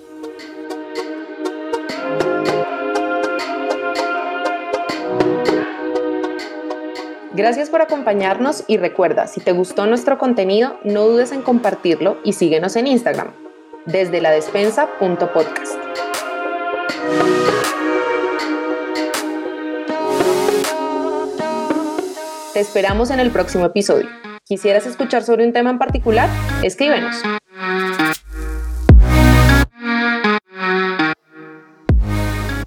Gracias 7.34 7.70
por 7.70 7.82
acompañarnos 7.82 8.65
y 8.67 8.76
recuerda, 8.76 9.26
si 9.26 9.39
te 9.39 9.54
gustó 9.54 9.86
nuestro 9.86 10.17
contenido, 10.17 10.78
no 10.84 11.08
dudes 11.08 11.32
en 11.32 11.41
compartirlo 11.41 12.17
y 12.26 12.34
síguenos 12.34 12.76
en 12.76 12.88
Instagram, 12.88 13.32
desde 13.86 14.20
la 14.20 14.32
despensa.podcast. 14.32 15.76
Te 22.54 22.60
esperamos 22.60 23.12
en 23.12 23.22
el 23.22 23.32
próximo 23.32 23.65
episodio. 23.65 24.10
¿Quisieras 24.44 24.86
escuchar 24.86 25.24
sobre 25.24 25.46
un 25.46 25.54
tema 25.54 25.70
en 25.70 25.80
particular? 25.80 26.28
Escríbenos. 26.63 27.15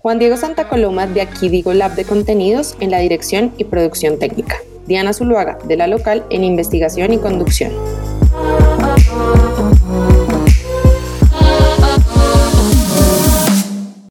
Juan 0.05 0.19
Diego 0.19 0.37
Santa 0.37 0.69
Coloma 0.69 1.07
de 1.07 1.23
Aquí 1.23 1.49
Digo 1.49 1.73
Lab 1.73 1.95
de 1.95 2.05
Contenidos 2.05 2.77
en 2.79 2.91
la 2.91 2.99
dirección 2.99 3.55
y 3.57 3.65
producción 3.65 4.19
técnica. 4.19 4.59
Diana 4.87 5.15
Zuluaga 5.15 5.57
de 5.65 5.79
la 5.79 5.87
local 5.87 6.27
en 6.29 6.45
investigación 6.45 7.15
y 7.15 7.17
conducción. 7.17 7.73